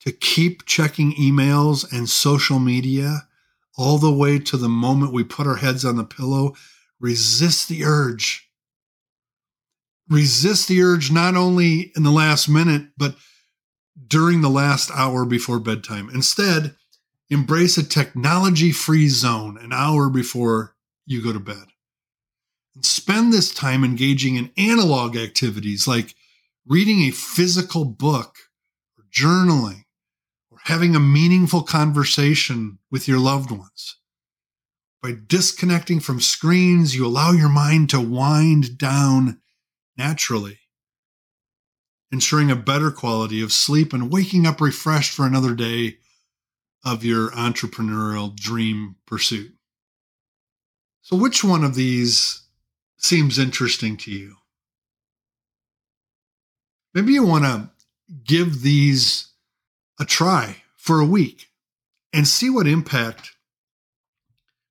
to 0.00 0.12
keep 0.12 0.64
checking 0.64 1.12
emails 1.14 1.90
and 1.92 2.08
social 2.08 2.58
media 2.58 3.28
all 3.76 3.98
the 3.98 4.12
way 4.12 4.38
to 4.38 4.56
the 4.56 4.68
moment 4.68 5.12
we 5.12 5.22
put 5.22 5.46
our 5.46 5.56
heads 5.56 5.84
on 5.84 5.96
the 5.96 6.04
pillow 6.04 6.54
resist 6.98 7.68
the 7.68 7.84
urge. 7.84 8.48
Resist 10.08 10.68
the 10.68 10.82
urge 10.82 11.10
not 11.10 11.34
only 11.34 11.92
in 11.96 12.02
the 12.02 12.10
last 12.10 12.48
minute, 12.48 12.88
but 12.96 13.16
during 14.06 14.40
the 14.40 14.50
last 14.50 14.90
hour 14.92 15.24
before 15.24 15.60
bedtime. 15.60 16.10
Instead, 16.12 16.74
embrace 17.28 17.78
a 17.78 17.82
technology 17.82 18.72
free 18.72 19.08
zone 19.08 19.56
an 19.58 19.72
hour 19.72 20.10
before 20.10 20.74
you 21.06 21.22
go 21.22 21.32
to 21.32 21.40
bed. 21.40 21.66
And 22.74 22.84
spend 22.84 23.32
this 23.32 23.52
time 23.52 23.84
engaging 23.84 24.36
in 24.36 24.52
analog 24.56 25.16
activities 25.16 25.88
like 25.88 26.14
reading 26.66 27.00
a 27.00 27.10
physical 27.10 27.84
book 27.84 28.36
or 28.96 29.04
journaling 29.12 29.84
or 30.50 30.58
having 30.64 30.94
a 30.94 31.00
meaningful 31.00 31.62
conversation 31.62 32.78
with 32.90 33.08
your 33.08 33.18
loved 33.18 33.50
ones. 33.50 33.96
By 35.02 35.14
disconnecting 35.26 36.00
from 36.00 36.20
screens, 36.20 36.94
you 36.94 37.06
allow 37.06 37.32
your 37.32 37.48
mind 37.48 37.90
to 37.90 38.00
wind 38.00 38.76
down 38.76 39.40
naturally, 39.96 40.60
ensuring 42.12 42.50
a 42.50 42.56
better 42.56 42.90
quality 42.90 43.42
of 43.42 43.52
sleep 43.52 43.92
and 43.92 44.12
waking 44.12 44.46
up 44.46 44.60
refreshed 44.60 45.12
for 45.12 45.26
another 45.26 45.54
day 45.54 45.96
of 46.84 47.04
your 47.04 47.30
entrepreneurial 47.30 48.34
dream 48.34 48.96
pursuit. 49.06 49.54
So, 51.02 51.16
which 51.16 51.42
one 51.42 51.64
of 51.64 51.74
these 51.74 52.42
seems 53.02 53.38
interesting 53.38 53.96
to 53.98 54.10
you? 54.10 54.36
Maybe 56.94 57.12
you 57.12 57.24
want 57.24 57.44
to 57.44 57.70
give 58.24 58.62
these 58.62 59.28
a 59.98 60.04
try 60.04 60.56
for 60.76 61.00
a 61.00 61.06
week 61.06 61.48
and 62.12 62.26
see 62.26 62.50
what 62.50 62.66
impact 62.66 63.36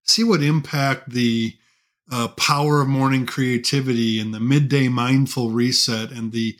see 0.10 0.24
what 0.24 0.42
impact 0.42 1.12
the 1.12 1.56
uh, 2.12 2.28
power 2.30 2.82
of 2.82 2.88
morning 2.88 3.26
creativity 3.26 4.20
and 4.20 4.34
the 4.34 4.40
midday 4.40 4.88
mindful 4.88 5.52
reset 5.52 6.12
and 6.12 6.32
the 6.32 6.58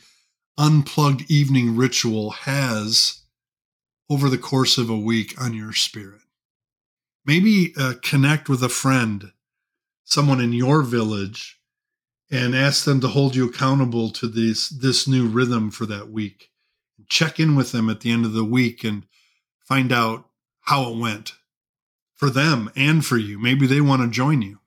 unplugged 0.56 1.28
evening 1.28 1.76
ritual 1.76 2.30
has 2.30 3.22
over 4.08 4.28
the 4.28 4.38
course 4.38 4.78
of 4.78 4.88
a 4.88 4.98
week 4.98 5.40
on 5.40 5.52
your 5.52 5.72
spirit. 5.72 6.20
Maybe 7.26 7.74
uh, 7.76 7.94
connect 8.02 8.48
with 8.48 8.62
a 8.62 8.68
friend, 8.68 9.32
someone 10.04 10.40
in 10.40 10.52
your 10.52 10.82
village, 10.82 11.59
and 12.30 12.54
ask 12.54 12.84
them 12.84 13.00
to 13.00 13.08
hold 13.08 13.34
you 13.34 13.48
accountable 13.48 14.10
to 14.10 14.28
this 14.28 14.68
this 14.68 15.08
new 15.08 15.26
rhythm 15.26 15.70
for 15.70 15.86
that 15.86 16.10
week. 16.10 16.50
Check 17.08 17.40
in 17.40 17.56
with 17.56 17.72
them 17.72 17.90
at 17.90 18.00
the 18.00 18.10
end 18.10 18.24
of 18.24 18.32
the 18.32 18.44
week 18.44 18.84
and 18.84 19.06
find 19.58 19.92
out 19.92 20.28
how 20.62 20.90
it 20.90 20.98
went 20.98 21.32
for 22.14 22.30
them 22.30 22.70
and 22.76 23.04
for 23.04 23.16
you. 23.16 23.38
Maybe 23.38 23.66
they 23.66 23.80
want 23.80 24.02
to 24.02 24.08
join 24.08 24.42
you. 24.42 24.58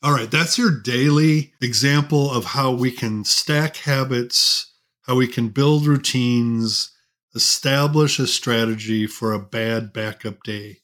All 0.00 0.12
right, 0.12 0.30
that's 0.30 0.56
your 0.56 0.70
daily 0.70 1.52
example 1.60 2.30
of 2.30 2.44
how 2.44 2.70
we 2.70 2.92
can 2.92 3.24
stack 3.24 3.78
habits, 3.78 4.72
how 5.02 5.16
we 5.16 5.26
can 5.26 5.48
build 5.48 5.86
routines, 5.86 6.92
establish 7.34 8.20
a 8.20 8.28
strategy 8.28 9.08
for 9.08 9.32
a 9.32 9.40
bad 9.40 9.92
backup 9.92 10.44
day 10.44 10.78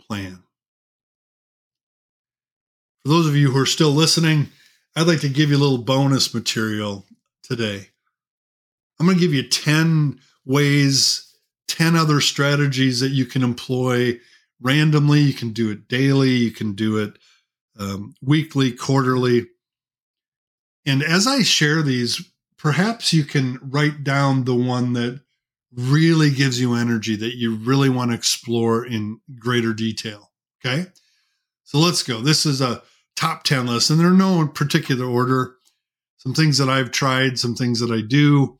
plan. 0.00 0.44
For 3.02 3.08
those 3.08 3.26
of 3.26 3.36
you 3.36 3.50
who 3.50 3.58
are 3.58 3.66
still 3.66 3.90
listening, 3.90 4.48
I'd 4.94 5.08
like 5.08 5.20
to 5.22 5.28
give 5.28 5.50
you 5.50 5.56
a 5.56 5.58
little 5.58 5.78
bonus 5.78 6.32
material 6.32 7.04
today. 7.42 7.88
I'm 9.00 9.06
going 9.06 9.18
to 9.18 9.20
give 9.20 9.34
you 9.34 9.48
10 9.48 10.20
ways, 10.44 11.36
10 11.66 11.96
other 11.96 12.20
strategies 12.20 13.00
that 13.00 13.08
you 13.08 13.26
can 13.26 13.42
employ 13.42 14.20
randomly. 14.60 15.20
You 15.20 15.34
can 15.34 15.52
do 15.52 15.70
it 15.72 15.88
daily, 15.88 16.30
you 16.30 16.52
can 16.52 16.74
do 16.74 16.98
it 16.98 17.18
um, 17.76 18.14
weekly, 18.22 18.70
quarterly. 18.70 19.46
And 20.86 21.02
as 21.02 21.26
I 21.26 21.42
share 21.42 21.82
these, 21.82 22.22
perhaps 22.56 23.12
you 23.12 23.24
can 23.24 23.58
write 23.62 24.04
down 24.04 24.44
the 24.44 24.54
one 24.54 24.92
that 24.92 25.20
really 25.74 26.30
gives 26.30 26.60
you 26.60 26.74
energy 26.74 27.16
that 27.16 27.36
you 27.36 27.56
really 27.56 27.88
want 27.88 28.12
to 28.12 28.16
explore 28.16 28.86
in 28.86 29.20
greater 29.40 29.72
detail. 29.72 30.30
Okay. 30.64 30.86
So 31.64 31.78
let's 31.78 32.02
go. 32.04 32.20
This 32.20 32.46
is 32.46 32.60
a 32.60 32.82
top 33.22 33.44
10 33.44 33.68
list, 33.68 33.88
and 33.88 34.00
they're 34.00 34.10
no 34.10 34.48
particular 34.48 35.06
order. 35.06 35.54
Some 36.18 36.34
things 36.34 36.58
that 36.58 36.68
I've 36.68 36.90
tried, 36.90 37.38
some 37.38 37.54
things 37.54 37.78
that 37.78 37.92
I 37.92 38.00
do 38.00 38.58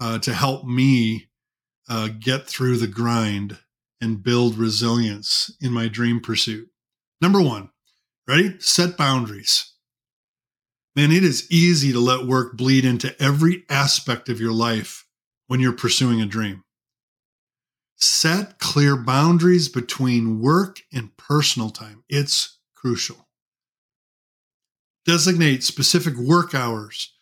uh, 0.00 0.18
to 0.20 0.34
help 0.34 0.64
me 0.64 1.28
uh, 1.88 2.08
get 2.18 2.48
through 2.48 2.78
the 2.78 2.88
grind 2.88 3.58
and 4.00 4.20
build 4.20 4.58
resilience 4.58 5.56
in 5.60 5.72
my 5.72 5.86
dream 5.86 6.18
pursuit. 6.18 6.68
Number 7.20 7.40
one, 7.40 7.70
ready? 8.26 8.56
Set 8.58 8.96
boundaries. 8.96 9.72
Man, 10.96 11.12
it 11.12 11.22
is 11.22 11.48
easy 11.48 11.92
to 11.92 12.00
let 12.00 12.26
work 12.26 12.56
bleed 12.56 12.84
into 12.84 13.14
every 13.22 13.62
aspect 13.70 14.28
of 14.28 14.40
your 14.40 14.52
life 14.52 15.06
when 15.46 15.60
you're 15.60 15.72
pursuing 15.72 16.20
a 16.20 16.26
dream. 16.26 16.64
Set 17.94 18.58
clear 18.58 18.96
boundaries 18.96 19.68
between 19.68 20.40
work 20.40 20.80
and 20.92 21.16
personal 21.16 21.70
time. 21.70 22.02
It's 22.08 22.58
crucial. 22.74 23.28
Designate 25.04 25.64
specific 25.64 26.16
work 26.16 26.54
hours 26.54 27.12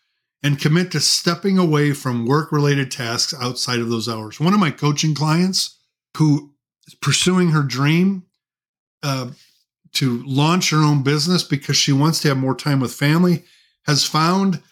and 0.42 0.58
commit 0.58 0.90
to 0.92 1.00
stepping 1.00 1.58
away 1.58 1.92
from 1.92 2.26
work 2.26 2.52
related 2.52 2.90
tasks 2.90 3.34
outside 3.40 3.78
of 3.78 3.88
those 3.88 4.08
hours. 4.08 4.40
One 4.40 4.54
of 4.54 4.60
my 4.60 4.70
coaching 4.70 5.14
clients 5.14 5.78
who 6.16 6.54
is 6.86 6.94
pursuing 6.94 7.50
her 7.50 7.62
dream 7.62 8.24
uh, 9.02 9.30
to 9.92 10.22
launch 10.24 10.70
her 10.70 10.78
own 10.78 11.02
business 11.02 11.42
because 11.42 11.76
she 11.76 11.92
wants 11.92 12.20
to 12.20 12.28
have 12.28 12.36
more 12.36 12.54
time 12.54 12.80
with 12.80 12.92
family 12.92 13.44
has 13.86 14.04
found 14.04 14.62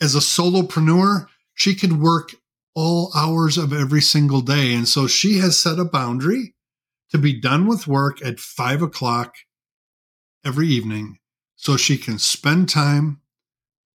as 0.00 0.14
a 0.14 0.20
solopreneur, 0.20 1.26
she 1.54 1.74
can 1.74 2.00
work 2.00 2.30
all 2.74 3.10
hours 3.16 3.56
of 3.56 3.72
every 3.72 4.02
single 4.02 4.42
day. 4.42 4.74
And 4.74 4.86
so 4.86 5.06
she 5.06 5.38
has 5.38 5.58
set 5.58 5.78
a 5.78 5.84
boundary 5.84 6.54
to 7.10 7.18
be 7.18 7.38
done 7.38 7.66
with 7.66 7.86
work 7.86 8.22
at 8.24 8.40
five 8.40 8.82
o'clock 8.82 9.36
every 10.44 10.68
evening 10.68 11.18
so 11.56 11.76
she 11.76 11.96
can 11.96 12.18
spend 12.18 12.68
time 12.68 13.20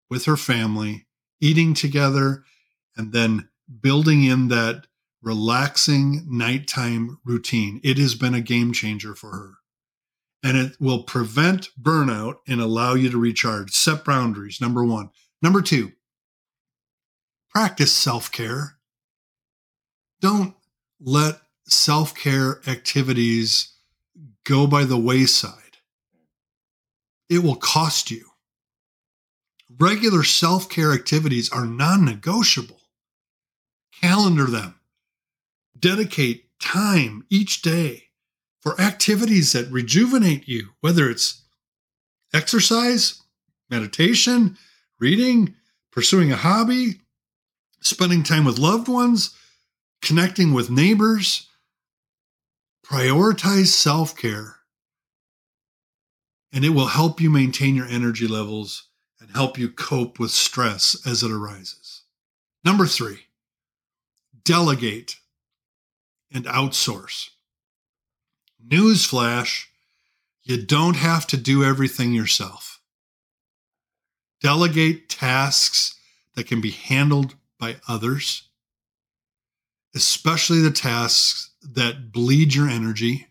with 0.09 0.27
her 0.27 0.37
family, 0.37 1.07
eating 1.41 1.75
together, 1.75 2.45
and 2.97 3.13
then 3.13 3.49
building 3.81 4.25
in 4.25 4.49
that 4.49 4.87
relaxing 5.23 6.25
nighttime 6.29 7.19
routine. 7.25 7.81
It 7.83 7.99
has 7.99 8.15
been 8.15 8.35
a 8.35 8.41
game 8.41 8.73
changer 8.73 9.15
for 9.15 9.33
her. 9.33 9.55
And 10.43 10.57
it 10.57 10.77
will 10.79 11.03
prevent 11.03 11.71
burnout 11.81 12.37
and 12.47 12.61
allow 12.61 12.95
you 12.95 13.11
to 13.11 13.19
recharge. 13.19 13.73
Set 13.73 14.05
boundaries, 14.05 14.61
number 14.61 14.85
one. 14.85 15.11
Number 15.43 15.61
two, 15.61 15.93
practice 17.51 17.93
self 17.93 18.31
care. 18.31 18.77
Don't 20.21 20.55
let 21.01 21.41
self 21.67 22.15
care 22.15 22.61
activities 22.69 23.75
go 24.45 24.67
by 24.67 24.85
the 24.85 24.99
wayside 24.99 25.66
it 27.29 27.43
will 27.43 27.57
cost 27.57 28.11
you. 28.11 28.31
Regular 29.79 30.23
self 30.23 30.69
care 30.69 30.93
activities 30.93 31.51
are 31.51 31.67
non 31.67 32.05
negotiable. 32.05 32.81
Calendar 34.01 34.47
them. 34.47 34.79
Dedicate 35.79 36.47
time 36.61 37.25
each 37.29 37.63
day 37.63 38.05
for 38.61 38.81
activities 38.81 39.53
that 39.53 39.71
rejuvenate 39.71 40.47
you, 40.49 40.71
whether 40.81 41.11
it's 41.11 41.43
exercise, 42.33 43.23
meditation, 43.69 44.57
reading, 44.99 45.55
pursuing 45.91 46.33
a 46.33 46.37
hobby, 46.37 47.01
spending 47.81 48.23
time 48.23 48.45
with 48.45 48.59
loved 48.59 48.89
ones, 48.89 49.35
connecting 50.03 50.53
with 50.53 50.71
neighbors. 50.71 51.49
Prioritize 52.85 53.67
self 53.67 54.17
care 54.17 54.56
and 56.57 56.65
it 56.65 56.71
will 56.71 56.87
help 56.87 57.21
you 57.21 57.29
maintain 57.29 57.77
your 57.77 57.87
energy 57.87 58.27
levels 58.27 58.85
and 59.21 59.29
help 59.33 59.59
you 59.59 59.69
cope 59.69 60.19
with 60.19 60.31
stress 60.31 60.97
as 61.07 61.23
it 61.23 61.31
arises. 61.31 62.05
Number 62.65 62.87
three, 62.87 63.27
delegate 64.43 65.17
and 66.33 66.47
outsource. 66.47 67.29
Newsflash, 68.67 69.67
you 70.45 70.65
don't 70.65 70.97
have 70.97 71.27
to 71.27 71.37
do 71.37 71.63
everything 71.63 72.15
yourself. 72.15 72.81
Delegate 74.41 75.11
tasks 75.11 76.01
that 76.37 76.47
can 76.47 76.63
be 76.63 76.71
handled 76.71 77.35
by 77.61 77.77
others, 77.87 78.45
especially 79.95 80.61
the 80.61 80.71
tasks 80.71 81.51
that 81.61 82.13
bleed 82.13 82.55
your 82.55 82.67
energy 82.71 83.27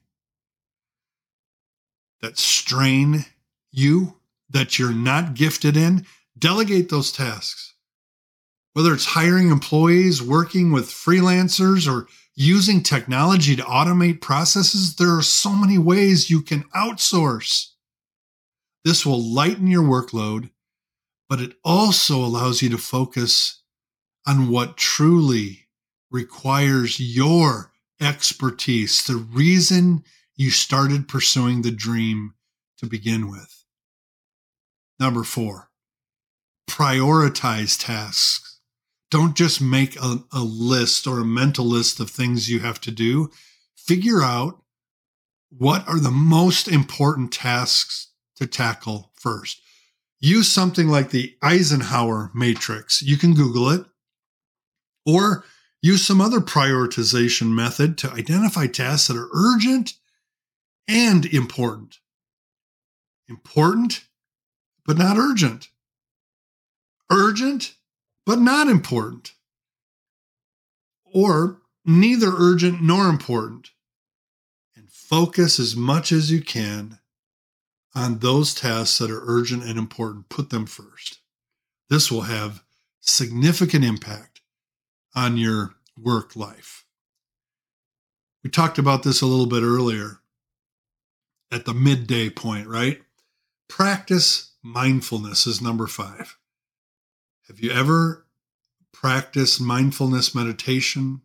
that 2.25 2.39
strain 2.39 3.23
you, 3.71 4.15
that 4.49 4.79
you're 4.79 4.91
not 4.91 5.35
gifted 5.35 5.77
in, 5.77 6.03
delegate 6.37 6.89
those 6.89 7.11
tasks. 7.11 7.75
Whether 8.73 8.95
it's 8.95 9.05
hiring 9.05 9.51
employees, 9.51 10.23
working 10.23 10.71
with 10.71 10.87
freelancers, 10.87 11.87
or 11.87 12.07
using 12.35 12.81
technology 12.81 13.55
to 13.55 13.61
automate 13.61 14.21
processes, 14.21 14.95
there 14.95 15.15
are 15.15 15.21
so 15.21 15.51
many 15.51 15.77
ways 15.77 16.31
you 16.31 16.41
can 16.41 16.63
outsource. 16.75 17.67
This 18.83 19.05
will 19.05 19.21
lighten 19.21 19.67
your 19.67 19.83
workload, 19.83 20.49
but 21.29 21.39
it 21.39 21.53
also 21.63 22.17
allows 22.17 22.63
you 22.63 22.69
to 22.69 22.77
focus 22.79 23.61
on 24.25 24.49
what 24.49 24.77
truly 24.77 25.67
requires 26.09 26.99
your 26.99 27.71
expertise, 28.01 29.05
the 29.05 29.15
reason 29.15 30.03
you 30.35 30.51
started 30.51 31.07
pursuing 31.07 31.61
the 31.61 31.71
dream 31.71 32.33
to 32.77 32.85
begin 32.85 33.29
with. 33.29 33.63
Number 34.99 35.23
four, 35.23 35.69
prioritize 36.69 37.79
tasks. 37.79 38.59
Don't 39.11 39.35
just 39.35 39.61
make 39.61 39.95
a, 39.97 40.23
a, 40.33 40.41
list 40.41 41.07
or 41.07 41.19
a 41.19 41.25
mental 41.25 41.65
list 41.65 41.99
of 41.99 42.09
things 42.09 42.49
you 42.49 42.59
have 42.59 42.81
to 42.81 42.91
do. 42.91 43.31
Figure 43.75 44.21
out 44.21 44.61
what 45.49 45.87
are 45.87 45.99
the 45.99 46.11
most 46.11 46.67
important 46.67 47.31
tasks 47.31 48.11
to 48.35 48.47
tackle 48.47 49.11
first. 49.13 49.61
Use 50.19 50.51
something 50.51 50.87
like 50.87 51.11
the 51.11 51.35
Eisenhower 51.41 52.31
matrix. 52.33 53.01
You 53.01 53.17
can 53.17 53.33
Google 53.33 53.69
it 53.69 53.85
or 55.05 55.45
use 55.81 56.03
some 56.03 56.19
other 56.19 56.39
prioritization 56.39 57.53
method 57.53 57.97
to 57.99 58.11
identify 58.11 58.65
tasks 58.65 59.07
that 59.07 59.17
are 59.17 59.29
urgent 59.33 59.93
and 60.87 61.25
important. 61.25 61.99
Important, 63.27 64.05
but 64.85 64.97
not 64.97 65.17
urgent. 65.17 65.69
Urgent, 67.11 67.75
but 68.25 68.39
not 68.39 68.67
important. 68.67 69.33
Or 71.05 71.61
neither 71.85 72.31
urgent 72.35 72.81
nor 72.81 73.07
important. 73.07 73.71
And 74.75 74.89
focus 74.89 75.59
as 75.59 75.75
much 75.75 76.11
as 76.11 76.31
you 76.31 76.41
can 76.41 76.99
on 77.95 78.19
those 78.19 78.53
tasks 78.53 78.97
that 78.99 79.09
are 79.09 79.23
urgent 79.25 79.63
and 79.63 79.79
important. 79.79 80.29
Put 80.29 80.49
them 80.49 80.65
first. 80.65 81.19
This 81.89 82.11
will 82.11 82.23
have 82.23 82.63
significant 82.99 83.85
impact 83.85 84.41
on 85.15 85.37
your 85.37 85.75
work 85.97 86.35
life. 86.35 86.83
We 88.43 88.49
talked 88.49 88.77
about 88.77 89.03
this 89.03 89.21
a 89.21 89.25
little 89.25 89.47
bit 89.47 89.63
earlier 89.63 90.19
at 91.51 91.65
the 91.65 91.73
midday 91.73 92.29
point, 92.29 92.67
right? 92.67 93.01
Practice 93.67 94.53
mindfulness 94.63 95.47
is 95.47 95.61
number 95.61 95.87
five. 95.87 96.37
Have 97.47 97.59
you 97.59 97.71
ever 97.71 98.25
practiced 98.91 99.61
mindfulness 99.61 100.33
meditation? 100.35 101.21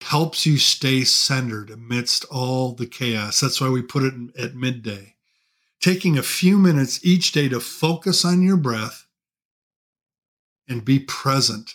Helps 0.00 0.44
you 0.44 0.58
stay 0.58 1.02
centered 1.04 1.70
amidst 1.70 2.24
all 2.26 2.72
the 2.72 2.86
chaos. 2.86 3.40
That's 3.40 3.60
why 3.60 3.68
we 3.70 3.82
put 3.82 4.02
it 4.02 4.14
at 4.38 4.54
midday. 4.54 5.14
taking 5.84 6.16
a 6.16 6.22
few 6.22 6.56
minutes 6.58 7.04
each 7.04 7.32
day 7.32 7.46
to 7.46 7.60
focus 7.60 8.24
on 8.24 8.42
your 8.42 8.56
breath 8.56 9.06
and 10.66 10.82
be 10.82 10.98
present. 10.98 11.74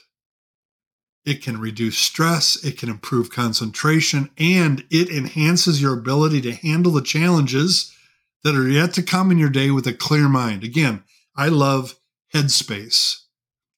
It 1.29 1.43
can 1.43 1.59
reduce 1.59 1.99
stress, 1.99 2.55
it 2.63 2.79
can 2.79 2.89
improve 2.89 3.29
concentration, 3.29 4.31
and 4.39 4.83
it 4.89 5.11
enhances 5.11 5.79
your 5.79 5.93
ability 5.93 6.41
to 6.41 6.55
handle 6.55 6.91
the 6.91 7.03
challenges 7.03 7.95
that 8.43 8.55
are 8.55 8.67
yet 8.67 8.95
to 8.95 9.03
come 9.03 9.29
in 9.29 9.37
your 9.37 9.51
day 9.51 9.69
with 9.69 9.85
a 9.85 9.93
clear 9.93 10.27
mind. 10.27 10.63
Again, 10.63 11.03
I 11.35 11.49
love 11.49 11.99
Headspace 12.33 13.25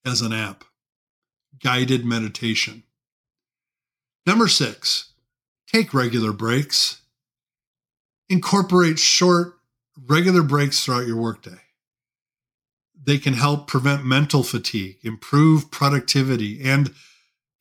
as 0.06 0.22
an 0.22 0.32
app, 0.32 0.64
guided 1.62 2.06
meditation. 2.06 2.84
Number 4.26 4.48
six, 4.48 5.12
take 5.68 5.94
regular 5.94 6.32
breaks. 6.32 7.02
Incorporate 8.30 8.98
short, 8.98 9.56
regular 10.08 10.42
breaks 10.42 10.86
throughout 10.86 11.06
your 11.06 11.18
workday. 11.18 11.60
They 13.04 13.18
can 13.18 13.34
help 13.34 13.68
prevent 13.68 14.06
mental 14.06 14.42
fatigue, 14.42 15.00
improve 15.04 15.70
productivity, 15.70 16.62
and 16.64 16.94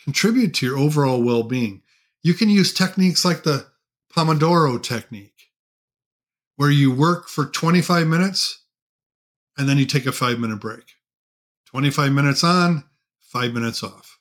contribute 0.05 0.55
to 0.55 0.67
your 0.67 0.79
overall 0.79 1.23
well 1.23 1.43
being. 1.43 1.83
You 2.23 2.35
can 2.35 2.49
use 2.49 2.73
techniques 2.73 3.25
like 3.25 3.43
the 3.43 3.67
Pomodoro 4.15 4.83
technique, 4.83 5.49
where 6.57 6.71
you 6.71 6.93
work 6.93 7.29
for 7.29 7.47
25 7.47 8.07
minutes 8.07 8.65
and 9.57 9.69
then 9.69 9.79
you 9.79 9.87
take 9.87 10.07
a 10.07 10.13
five 10.13 10.39
minute 10.39 10.61
break. 10.61 10.85
25 11.67 12.13
minutes 12.13 12.43
on, 12.43 12.85
five 13.21 13.53
minutes 13.53 13.83
off. 13.83 14.19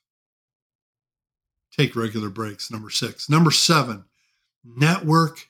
Take 1.76 1.96
regular 1.96 2.30
breaks. 2.30 2.70
Number 2.70 2.90
six. 2.90 3.30
Number 3.30 3.52
seven, 3.52 4.06
network 4.64 5.48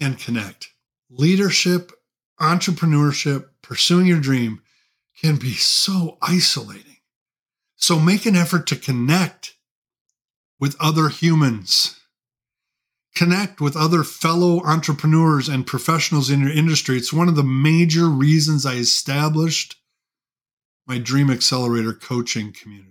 and 0.00 0.18
connect. 0.18 0.72
Leadership, 1.10 1.92
entrepreneurship, 2.40 3.46
pursuing 3.62 4.06
your 4.06 4.20
dream 4.20 4.62
can 5.20 5.36
be 5.36 5.52
so 5.52 6.16
isolating. 6.22 6.89
So 7.80 7.98
make 7.98 8.26
an 8.26 8.36
effort 8.36 8.66
to 8.68 8.76
connect 8.76 9.54
with 10.60 10.76
other 10.78 11.08
humans. 11.08 11.98
Connect 13.16 13.60
with 13.60 13.76
other 13.76 14.04
fellow 14.04 14.62
entrepreneurs 14.64 15.48
and 15.48 15.66
professionals 15.66 16.30
in 16.30 16.40
your 16.40 16.52
industry. 16.52 16.96
It's 16.96 17.12
one 17.12 17.28
of 17.28 17.36
the 17.36 17.42
major 17.42 18.06
reasons 18.06 18.64
I 18.64 18.74
established 18.74 19.76
my 20.86 20.98
Dream 20.98 21.30
Accelerator 21.30 21.92
coaching 21.92 22.52
community. 22.52 22.90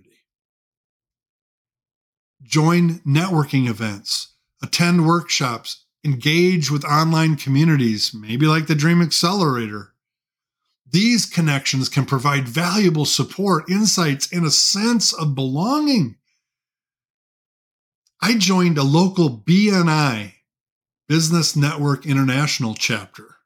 Join 2.42 2.98
networking 3.00 3.68
events, 3.68 4.34
attend 4.62 5.06
workshops, 5.06 5.84
engage 6.04 6.70
with 6.70 6.84
online 6.84 7.36
communities, 7.36 8.12
maybe 8.14 8.46
like 8.46 8.66
the 8.66 8.74
Dream 8.74 9.00
Accelerator. 9.00 9.89
These 10.90 11.26
connections 11.26 11.88
can 11.88 12.04
provide 12.04 12.48
valuable 12.48 13.04
support, 13.04 13.70
insights, 13.70 14.32
and 14.32 14.44
a 14.44 14.50
sense 14.50 15.12
of 15.12 15.34
belonging. 15.34 16.16
I 18.20 18.36
joined 18.36 18.76
a 18.76 18.82
local 18.82 19.30
BNI, 19.30 20.32
Business 21.08 21.54
Network 21.54 22.06
International 22.06 22.74
chapter, 22.74 23.36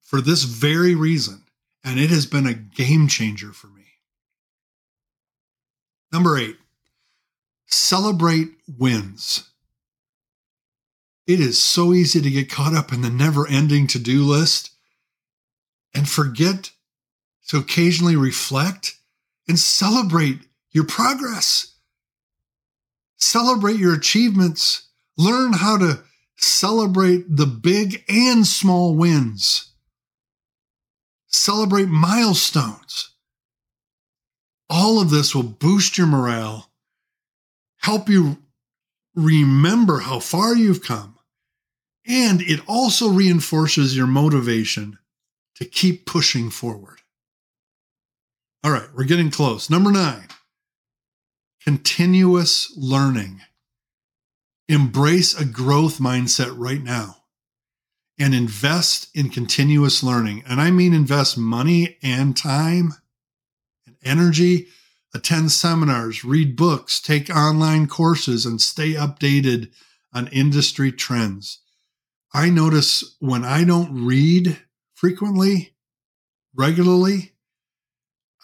for 0.00 0.20
this 0.20 0.44
very 0.44 0.94
reason, 0.94 1.44
and 1.84 1.98
it 1.98 2.10
has 2.10 2.24
been 2.24 2.46
a 2.46 2.54
game 2.54 3.08
changer 3.08 3.52
for 3.52 3.66
me. 3.66 3.86
Number 6.12 6.38
eight, 6.38 6.56
celebrate 7.66 8.50
wins. 8.78 9.50
It 11.26 11.40
is 11.40 11.60
so 11.60 11.92
easy 11.92 12.20
to 12.20 12.30
get 12.30 12.50
caught 12.50 12.74
up 12.74 12.92
in 12.92 13.02
the 13.02 13.10
never 13.10 13.46
ending 13.48 13.86
to 13.88 13.98
do 13.98 14.24
list 14.24 14.70
and 15.94 16.08
forget 16.08 16.70
to 17.48 17.58
occasionally 17.58 18.16
reflect 18.16 18.96
and 19.48 19.58
celebrate 19.58 20.40
your 20.70 20.84
progress. 20.84 21.74
Celebrate 23.16 23.76
your 23.76 23.94
achievements. 23.94 24.88
Learn 25.16 25.52
how 25.52 25.76
to 25.78 26.02
celebrate 26.36 27.24
the 27.28 27.46
big 27.46 28.04
and 28.08 28.46
small 28.46 28.94
wins. 28.94 29.72
Celebrate 31.28 31.88
milestones. 31.88 33.10
All 34.68 35.00
of 35.00 35.10
this 35.10 35.34
will 35.34 35.42
boost 35.42 35.98
your 35.98 36.06
morale, 36.06 36.70
help 37.78 38.08
you 38.08 38.38
remember 39.14 40.00
how 40.00 40.18
far 40.18 40.56
you've 40.56 40.82
come, 40.82 41.18
and 42.06 42.40
it 42.40 42.60
also 42.66 43.08
reinforces 43.10 43.94
your 43.96 44.06
motivation 44.06 44.98
to 45.56 45.64
keep 45.64 46.06
pushing 46.06 46.50
forward. 46.50 47.00
All 48.64 48.70
right, 48.70 48.88
we're 48.94 49.04
getting 49.04 49.30
close. 49.30 49.68
Number 49.68 49.90
nine, 49.90 50.28
continuous 51.64 52.72
learning. 52.76 53.40
Embrace 54.68 55.38
a 55.38 55.44
growth 55.44 55.98
mindset 55.98 56.54
right 56.56 56.82
now 56.82 57.16
and 58.18 58.34
invest 58.34 59.08
in 59.14 59.28
continuous 59.28 60.02
learning. 60.02 60.44
And 60.46 60.60
I 60.60 60.70
mean 60.70 60.94
invest 60.94 61.36
money 61.36 61.98
and 62.02 62.36
time 62.36 62.94
and 63.84 63.96
energy, 64.04 64.68
attend 65.12 65.50
seminars, 65.50 66.24
read 66.24 66.56
books, 66.56 67.00
take 67.00 67.34
online 67.34 67.88
courses, 67.88 68.46
and 68.46 68.60
stay 68.60 68.92
updated 68.92 69.72
on 70.14 70.28
industry 70.28 70.92
trends. 70.92 71.58
I 72.32 72.48
notice 72.48 73.16
when 73.18 73.44
I 73.44 73.64
don't 73.64 74.06
read 74.06 74.56
frequently, 75.02 75.74
regularly, 76.54 77.32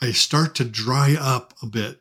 I 0.02 0.10
start 0.10 0.56
to 0.56 0.64
dry 0.64 1.16
up 1.16 1.54
a 1.62 1.66
bit. 1.66 2.00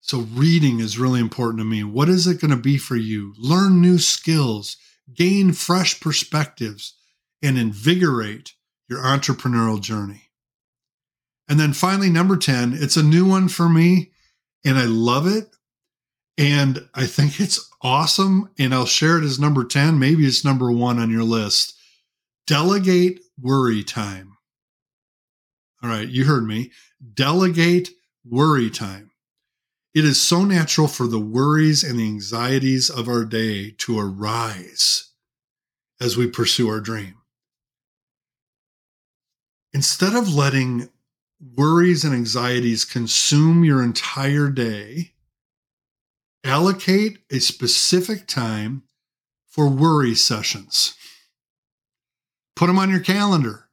So, 0.00 0.20
reading 0.20 0.80
is 0.80 0.98
really 0.98 1.20
important 1.20 1.60
to 1.60 1.66
me. 1.66 1.84
What 1.84 2.08
is 2.08 2.26
it 2.26 2.40
going 2.40 2.50
to 2.50 2.56
be 2.56 2.78
for 2.78 2.96
you? 2.96 3.34
Learn 3.36 3.82
new 3.82 3.98
skills, 3.98 4.78
gain 5.12 5.52
fresh 5.52 6.00
perspectives, 6.00 6.94
and 7.42 7.58
invigorate 7.58 8.54
your 8.88 9.00
entrepreneurial 9.00 9.82
journey. 9.82 10.30
And 11.46 11.60
then 11.60 11.74
finally, 11.74 12.08
number 12.08 12.38
10, 12.38 12.72
it's 12.72 12.96
a 12.96 13.02
new 13.02 13.26
one 13.26 13.48
for 13.48 13.68
me, 13.68 14.12
and 14.64 14.78
I 14.78 14.86
love 14.86 15.26
it. 15.26 15.54
And 16.38 16.88
I 16.94 17.04
think 17.04 17.38
it's 17.38 17.70
awesome. 17.82 18.48
And 18.58 18.72
I'll 18.72 18.86
share 18.86 19.18
it 19.18 19.24
as 19.24 19.38
number 19.38 19.64
10. 19.64 19.98
Maybe 19.98 20.24
it's 20.24 20.42
number 20.42 20.72
one 20.72 20.98
on 20.98 21.10
your 21.10 21.24
list. 21.24 21.76
Delegate 22.50 23.20
worry 23.40 23.84
time. 23.84 24.36
All 25.80 25.88
right, 25.88 26.08
you 26.08 26.24
heard 26.24 26.44
me. 26.44 26.72
Delegate 27.14 27.90
worry 28.24 28.70
time. 28.70 29.12
It 29.94 30.04
is 30.04 30.20
so 30.20 30.44
natural 30.44 30.88
for 30.88 31.06
the 31.06 31.20
worries 31.20 31.84
and 31.84 31.96
the 31.96 32.08
anxieties 32.08 32.90
of 32.90 33.06
our 33.06 33.24
day 33.24 33.70
to 33.78 34.00
arise 34.00 35.12
as 36.00 36.16
we 36.16 36.26
pursue 36.26 36.68
our 36.68 36.80
dream. 36.80 37.18
Instead 39.72 40.16
of 40.16 40.34
letting 40.34 40.88
worries 41.56 42.02
and 42.02 42.12
anxieties 42.12 42.84
consume 42.84 43.62
your 43.62 43.80
entire 43.80 44.48
day, 44.48 45.12
allocate 46.42 47.20
a 47.30 47.38
specific 47.38 48.26
time 48.26 48.82
for 49.46 49.68
worry 49.68 50.16
sessions. 50.16 50.96
Put 52.56 52.66
them 52.66 52.78
on 52.78 52.90
your 52.90 53.00
calendar. 53.00 53.68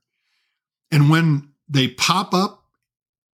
And 0.91 1.09
when 1.09 1.49
they 1.67 1.89
pop 1.89 2.33
up 2.33 2.63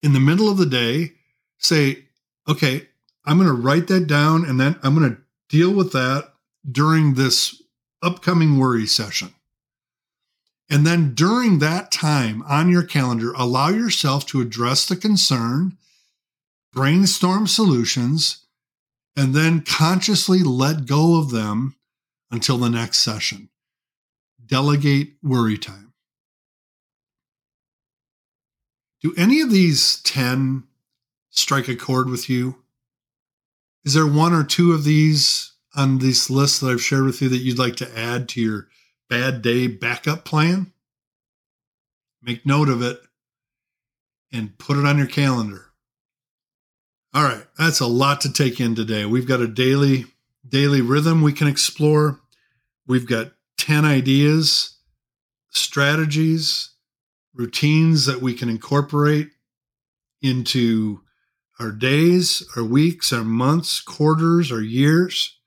in 0.03 0.13
the 0.13 0.19
middle 0.19 0.49
of 0.49 0.57
the 0.57 0.65
day, 0.65 1.13
say, 1.57 2.05
okay, 2.47 2.87
I'm 3.25 3.37
going 3.37 3.47
to 3.47 3.53
write 3.53 3.87
that 3.87 4.07
down 4.07 4.45
and 4.45 4.59
then 4.59 4.77
I'm 4.83 4.97
going 4.97 5.09
to 5.09 5.21
deal 5.49 5.73
with 5.73 5.91
that 5.93 6.33
during 6.69 7.13
this 7.13 7.61
upcoming 8.01 8.57
worry 8.57 8.85
session. 8.85 9.33
And 10.69 10.85
then 10.85 11.13
during 11.13 11.59
that 11.59 11.91
time 11.91 12.43
on 12.43 12.69
your 12.69 12.83
calendar, 12.83 13.31
allow 13.33 13.69
yourself 13.69 14.25
to 14.27 14.41
address 14.41 14.85
the 14.85 14.97
concern, 14.97 15.77
brainstorm 16.73 17.47
solutions, 17.47 18.45
and 19.15 19.33
then 19.33 19.61
consciously 19.61 20.39
let 20.39 20.85
go 20.85 21.17
of 21.17 21.31
them 21.31 21.75
until 22.29 22.57
the 22.57 22.69
next 22.69 22.99
session 22.99 23.49
delegate 24.47 25.13
worry 25.21 25.57
time. 25.57 25.93
Do 29.01 29.13
any 29.17 29.41
of 29.41 29.51
these 29.51 30.01
10 30.01 30.63
strike 31.29 31.67
a 31.67 31.75
chord 31.75 32.09
with 32.09 32.29
you? 32.29 32.63
Is 33.85 33.93
there 33.93 34.07
one 34.07 34.33
or 34.33 34.43
two 34.43 34.73
of 34.73 34.83
these 34.83 35.53
on 35.75 35.99
this 35.99 36.29
list 36.29 36.61
that 36.61 36.67
I've 36.67 36.81
shared 36.81 37.05
with 37.05 37.21
you 37.21 37.29
that 37.29 37.37
you'd 37.37 37.59
like 37.59 37.75
to 37.77 37.97
add 37.97 38.27
to 38.29 38.41
your 38.41 38.67
bad 39.09 39.41
day 39.41 39.67
backup 39.67 40.25
plan? 40.25 40.73
Make 42.21 42.45
note 42.45 42.69
of 42.69 42.81
it 42.81 42.99
and 44.31 44.57
put 44.57 44.77
it 44.77 44.85
on 44.85 44.97
your 44.97 45.07
calendar. 45.07 45.67
All 47.13 47.23
right, 47.23 47.45
that's 47.57 47.79
a 47.79 47.87
lot 47.87 48.21
to 48.21 48.33
take 48.33 48.59
in 48.59 48.75
today. 48.75 49.05
We've 49.05 49.27
got 49.27 49.39
a 49.39 49.47
daily 49.47 50.05
daily 50.47 50.81
rhythm 50.81 51.21
we 51.21 51.33
can 51.33 51.47
explore. 51.47 52.19
We've 52.85 53.07
got 53.07 53.31
10 53.57 53.85
ideas 53.85 54.77
strategies, 55.57 56.71
routines 57.33 58.05
that 58.05 58.21
we 58.21 58.33
can 58.33 58.49
incorporate 58.49 59.29
into 60.21 61.01
our 61.59 61.71
days, 61.71 62.47
our 62.55 62.63
weeks, 62.63 63.11
our 63.11 63.23
months, 63.23 63.81
quarters, 63.81 64.51
our 64.51 64.61
years. 64.61 65.39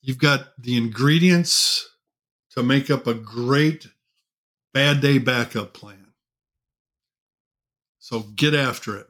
You've 0.00 0.18
got 0.18 0.48
the 0.58 0.76
ingredients 0.76 1.88
to 2.50 2.62
make 2.62 2.90
up 2.90 3.06
a 3.06 3.14
great 3.14 3.88
bad 4.74 5.00
day 5.00 5.18
backup 5.18 5.72
plan. 5.72 6.12
So 7.98 8.20
get 8.20 8.54
after 8.54 8.96
it. 8.96 9.06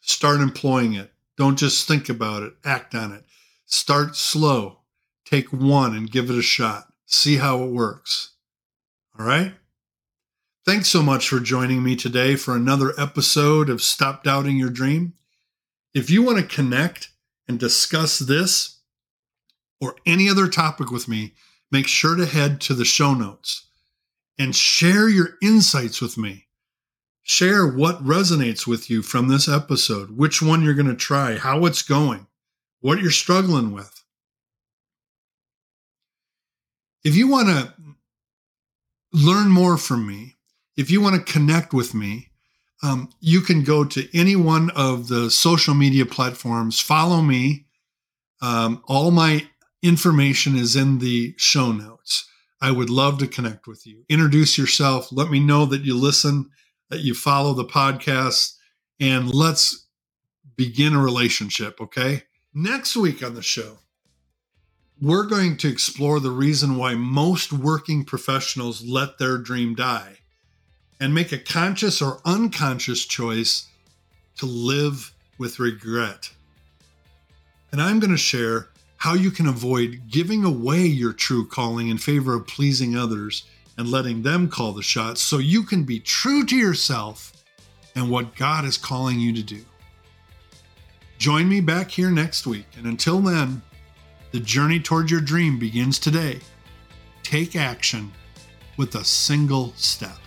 Start 0.00 0.40
employing 0.40 0.94
it. 0.94 1.12
Don't 1.36 1.58
just 1.58 1.86
think 1.86 2.08
about 2.08 2.42
it, 2.42 2.54
act 2.64 2.94
on 2.94 3.12
it. 3.12 3.24
Start 3.66 4.16
slow. 4.16 4.80
Take 5.24 5.52
one 5.52 5.94
and 5.94 6.10
give 6.10 6.30
it 6.30 6.38
a 6.38 6.42
shot. 6.42 6.92
See 7.06 7.36
how 7.36 7.62
it 7.62 7.70
works. 7.70 8.32
All 9.18 9.24
right? 9.24 9.54
Thanks 10.64 10.88
so 10.88 11.02
much 11.02 11.28
for 11.28 11.38
joining 11.38 11.84
me 11.84 11.94
today 11.94 12.34
for 12.34 12.56
another 12.56 12.92
episode 12.98 13.70
of 13.70 13.80
Stop 13.80 14.24
Doubting 14.24 14.56
Your 14.56 14.70
Dream. 14.70 15.14
If 15.94 16.10
you 16.10 16.22
want 16.22 16.38
to 16.38 16.54
connect 16.54 17.10
and 17.46 17.60
discuss 17.60 18.18
this 18.18 18.80
or 19.80 19.94
any 20.04 20.28
other 20.28 20.48
topic 20.48 20.90
with 20.90 21.06
me, 21.06 21.34
make 21.70 21.86
sure 21.86 22.16
to 22.16 22.26
head 22.26 22.60
to 22.62 22.74
the 22.74 22.84
show 22.84 23.14
notes 23.14 23.68
and 24.36 24.54
share 24.54 25.08
your 25.08 25.38
insights 25.40 26.00
with 26.00 26.18
me. 26.18 26.46
Share 27.22 27.66
what 27.66 28.04
resonates 28.04 28.66
with 28.66 28.90
you 28.90 29.02
from 29.02 29.28
this 29.28 29.48
episode, 29.48 30.10
which 30.10 30.42
one 30.42 30.62
you're 30.62 30.74
going 30.74 30.88
to 30.88 30.96
try, 30.96 31.36
how 31.36 31.64
it's 31.66 31.82
going, 31.82 32.26
what 32.80 33.00
you're 33.00 33.12
struggling 33.12 33.72
with. 33.72 34.04
If 37.06 37.14
you 37.14 37.28
want 37.28 37.46
to 37.46 37.72
learn 39.12 39.48
more 39.48 39.76
from 39.76 40.08
me, 40.08 40.34
if 40.76 40.90
you 40.90 41.00
want 41.00 41.14
to 41.14 41.32
connect 41.32 41.72
with 41.72 41.94
me, 41.94 42.30
um, 42.82 43.10
you 43.20 43.42
can 43.42 43.62
go 43.62 43.84
to 43.84 44.08
any 44.12 44.34
one 44.34 44.70
of 44.70 45.06
the 45.06 45.30
social 45.30 45.72
media 45.72 46.04
platforms, 46.04 46.80
follow 46.80 47.22
me. 47.22 47.66
Um, 48.42 48.82
all 48.88 49.12
my 49.12 49.46
information 49.84 50.56
is 50.56 50.74
in 50.74 50.98
the 50.98 51.32
show 51.36 51.70
notes. 51.70 52.28
I 52.60 52.72
would 52.72 52.90
love 52.90 53.18
to 53.18 53.28
connect 53.28 53.68
with 53.68 53.86
you. 53.86 54.02
Introduce 54.08 54.58
yourself. 54.58 55.12
Let 55.12 55.30
me 55.30 55.38
know 55.38 55.64
that 55.66 55.82
you 55.82 55.96
listen, 55.96 56.50
that 56.90 57.02
you 57.02 57.14
follow 57.14 57.54
the 57.54 57.64
podcast, 57.64 58.56
and 58.98 59.32
let's 59.32 59.86
begin 60.56 60.92
a 60.92 61.00
relationship, 61.00 61.80
okay? 61.80 62.24
Next 62.52 62.96
week 62.96 63.22
on 63.22 63.34
the 63.34 63.42
show, 63.42 63.78
we're 65.00 65.26
going 65.26 65.56
to 65.58 65.68
explore 65.68 66.20
the 66.20 66.30
reason 66.30 66.76
why 66.76 66.94
most 66.94 67.52
working 67.52 68.04
professionals 68.04 68.84
let 68.84 69.18
their 69.18 69.36
dream 69.36 69.74
die 69.74 70.18
and 70.98 71.14
make 71.14 71.32
a 71.32 71.38
conscious 71.38 72.00
or 72.00 72.20
unconscious 72.24 73.04
choice 73.04 73.68
to 74.36 74.46
live 74.46 75.12
with 75.38 75.58
regret. 75.58 76.30
And 77.72 77.82
I'm 77.82 78.00
going 78.00 78.10
to 78.10 78.16
share 78.16 78.68
how 78.96 79.12
you 79.12 79.30
can 79.30 79.46
avoid 79.46 80.00
giving 80.10 80.44
away 80.44 80.80
your 80.80 81.12
true 81.12 81.46
calling 81.46 81.88
in 81.88 81.98
favor 81.98 82.34
of 82.34 82.46
pleasing 82.46 82.96
others 82.96 83.44
and 83.76 83.90
letting 83.90 84.22
them 84.22 84.48
call 84.48 84.72
the 84.72 84.82
shots 84.82 85.20
so 85.20 85.36
you 85.36 85.62
can 85.62 85.84
be 85.84 86.00
true 86.00 86.46
to 86.46 86.56
yourself 86.56 87.32
and 87.94 88.10
what 88.10 88.34
God 88.34 88.64
is 88.64 88.78
calling 88.78 89.20
you 89.20 89.34
to 89.34 89.42
do. 89.42 89.62
Join 91.18 91.48
me 91.48 91.60
back 91.60 91.90
here 91.90 92.10
next 92.10 92.46
week. 92.46 92.66
And 92.78 92.86
until 92.86 93.20
then, 93.20 93.60
the 94.36 94.42
journey 94.42 94.78
towards 94.78 95.10
your 95.10 95.22
dream 95.22 95.58
begins 95.58 95.98
today. 95.98 96.38
Take 97.22 97.56
action 97.56 98.12
with 98.76 98.94
a 98.94 99.02
single 99.02 99.72
step. 99.76 100.25